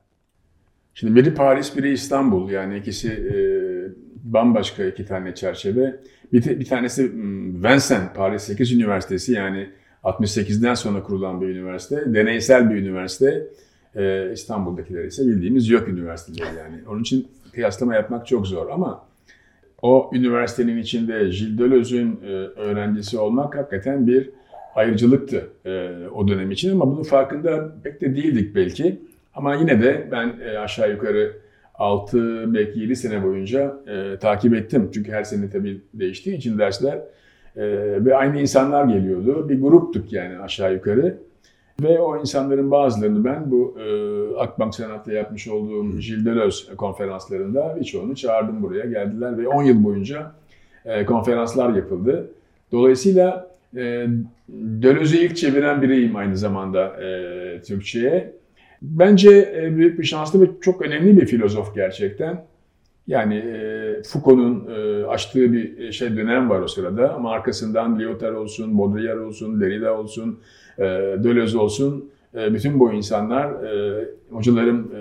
Şimdi 0.93 1.15
biri 1.15 1.33
Paris, 1.33 1.77
biri 1.77 1.93
İstanbul. 1.93 2.49
Yani 2.49 2.77
ikisi 2.77 3.09
e, 3.09 3.35
bambaşka 4.23 4.83
iki 4.83 5.05
tane 5.05 5.35
çerçeve. 5.35 5.99
Bir, 6.33 6.59
bir 6.59 6.65
tanesi 6.65 7.11
Vincennes, 7.63 8.13
Paris 8.15 8.43
8 8.43 8.71
Üniversitesi 8.71 9.33
yani 9.33 9.69
68'den 10.03 10.73
sonra 10.73 11.03
kurulan 11.03 11.41
bir 11.41 11.47
üniversite. 11.47 12.13
Deneysel 12.13 12.69
bir 12.69 12.75
üniversite. 12.75 13.47
E, 13.95 14.31
İstanbul'dakiler 14.33 15.03
ise 15.03 15.27
bildiğimiz 15.27 15.69
yok 15.69 15.87
üniversiteleri 15.87 16.57
yani. 16.57 16.75
Onun 16.89 17.01
için 17.01 17.27
kıyaslama 17.53 17.95
yapmak 17.95 18.27
çok 18.27 18.47
zor 18.47 18.69
ama 18.69 19.10
o 19.81 20.09
üniversitenin 20.13 20.77
içinde 20.77 21.23
Gilles 21.23 21.57
Deleuze'ün 21.57 22.19
e, 22.23 22.27
öğrencisi 22.59 23.17
olmak 23.17 23.55
hakikaten 23.57 24.07
bir 24.07 24.29
ayrıcılıktı 24.75 25.49
e, 25.65 25.89
o 26.15 26.27
dönem 26.27 26.51
için 26.51 26.71
ama 26.71 26.91
bunun 26.91 27.03
farkında 27.03 27.75
pek 27.83 28.01
de 28.01 28.15
değildik 28.15 28.55
belki. 28.55 28.99
Ama 29.35 29.55
yine 29.55 29.81
de 29.81 30.07
ben 30.11 30.33
e, 30.45 30.57
aşağı 30.57 30.91
yukarı 30.91 31.31
6 31.75 32.53
belki 32.53 32.79
7 32.79 32.95
sene 32.95 33.23
boyunca 33.23 33.75
takip 34.21 34.53
ettim. 34.53 34.89
Çünkü 34.93 35.11
her 35.11 35.23
sene 35.23 35.49
tabii 35.49 35.81
değiştiği 35.93 36.37
için 36.37 36.59
dersler 36.59 36.99
ve 38.05 38.15
aynı 38.15 38.41
insanlar 38.41 38.85
geliyordu. 38.85 39.49
Bir 39.49 39.61
gruptuk 39.61 40.13
yani 40.13 40.39
aşağı 40.39 40.73
yukarı. 40.73 41.17
Ve 41.81 41.99
o 41.99 42.19
insanların 42.19 42.71
bazılarını 42.71 43.25
ben 43.25 43.51
bu 43.51 43.77
e, 43.79 44.37
Akbank 44.37 44.75
Senat'ta 44.75 45.13
yapmış 45.13 45.47
olduğum 45.47 45.91
Deleuze 46.25 46.75
konferanslarında 46.75 47.77
birçoğunu 47.79 48.15
çağırdım 48.15 48.63
buraya 48.63 48.85
geldiler 48.85 49.37
ve 49.37 49.47
10 49.47 49.63
yıl 49.63 49.83
boyunca 49.83 50.31
e, 50.85 51.05
konferanslar 51.05 51.75
yapıldı. 51.75 52.31
Dolayısıyla 52.71 53.51
e, 53.77 54.07
Deleuze'ü 54.49 55.19
ilk 55.19 55.37
çeviren 55.37 55.81
biriyim 55.81 56.15
aynı 56.15 56.37
zamanda 56.37 57.03
e, 57.03 57.61
Türkçe'ye. 57.61 58.33
Bence 58.81 59.53
e, 59.57 59.75
büyük 59.75 59.99
bir 59.99 60.03
şanslı 60.03 60.41
ve 60.41 60.45
çok 60.61 60.81
önemli 60.81 61.21
bir 61.21 61.25
filozof 61.25 61.75
gerçekten. 61.75 62.43
Yani 63.11 63.35
e, 63.35 64.03
Foucault'un 64.03 64.67
e, 64.75 65.05
açtığı 65.05 65.53
bir 65.53 65.91
şey 65.91 66.17
dönem 66.17 66.49
var 66.49 66.59
o 66.61 66.67
sırada 66.67 67.13
ama 67.13 67.31
arkasından 67.31 67.99
Lyotard 67.99 68.35
olsun, 68.35 68.79
Baudrillard 68.79 69.19
olsun, 69.19 69.61
Derrida 69.61 69.97
olsun, 69.97 70.39
e, 70.77 70.83
Deleuze 71.23 71.57
olsun 71.57 72.09
e, 72.35 72.53
bütün 72.53 72.79
bu 72.79 72.91
insanlar, 72.93 73.45
e, 73.45 74.05
hocalarım 74.31 74.91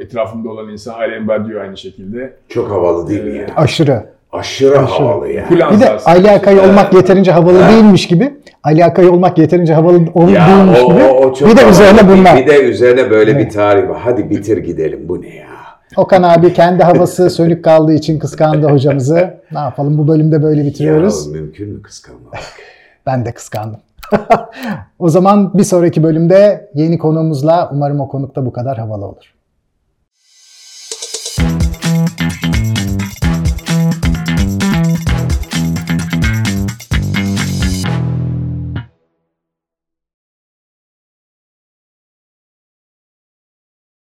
e, 0.00 0.02
etrafımda 0.02 0.48
olan 0.48 0.68
insan, 0.68 0.94
Alain 0.94 1.28
Badiou 1.28 1.60
aynı 1.60 1.76
şekilde. 1.76 2.32
Çok 2.48 2.70
havalı 2.70 3.08
değil 3.08 3.24
mi 3.24 3.38
ya? 3.38 3.46
Aşırı. 3.56 4.04
Aşırı, 4.32 4.78
Aşırı. 4.78 4.86
havalı 4.86 5.28
ya. 5.28 5.46
Bir 5.50 5.58
de 5.58 5.90
Ali 6.04 6.30
Akay 6.30 6.58
olmak 6.60 6.94
yeterince 6.94 7.32
havalı 7.32 7.68
değilmiş 7.68 8.08
gibi. 8.08 8.34
Ali 8.64 8.84
Akay 8.84 9.08
olmak 9.08 9.38
yeterince 9.38 9.74
havalı 9.74 10.00
ol, 10.14 10.28
ya, 10.28 10.48
değilmiş 10.48 10.80
o, 10.80 10.92
gibi. 10.92 11.02
O, 11.02 11.26
o 11.26 11.34
bir 11.34 11.56
de 11.56 11.68
üzerine 11.70 12.00
bunlar. 12.08 12.36
Bir 12.36 12.46
de 12.46 12.62
üzerine 12.62 13.10
böyle 13.10 13.30
evet. 13.30 13.46
bir 13.46 13.50
tarih 13.50 13.88
var. 13.88 13.98
Hadi 14.04 14.30
bitir 14.30 14.56
gidelim 14.56 15.00
bu 15.08 15.22
ne 15.22 15.34
ya? 15.34 15.45
Okan 15.96 16.22
abi 16.22 16.52
kendi 16.52 16.82
havası 16.82 17.30
sönük 17.36 17.64
kaldığı 17.64 17.92
için 17.92 18.18
kıskandı 18.18 18.66
hocamızı. 18.66 19.34
Ne 19.52 19.58
yapalım 19.58 19.98
bu 19.98 20.08
bölümde 20.08 20.42
böyle 20.42 20.64
bitiriyoruz. 20.64 21.26
Ya 21.26 21.32
mümkün 21.32 21.68
mü 21.68 21.82
kıskanmak? 21.82 22.34
ben 23.06 23.24
de 23.24 23.34
kıskandım. 23.34 23.80
o 24.98 25.08
zaman 25.08 25.54
bir 25.54 25.64
sonraki 25.64 26.02
bölümde 26.02 26.70
yeni 26.74 26.98
konuğumuzla 26.98 27.70
umarım 27.72 28.00
o 28.00 28.08
konukta 28.08 28.46
bu 28.46 28.52
kadar 28.52 28.78
havalı 28.78 29.06
olur. 29.06 29.35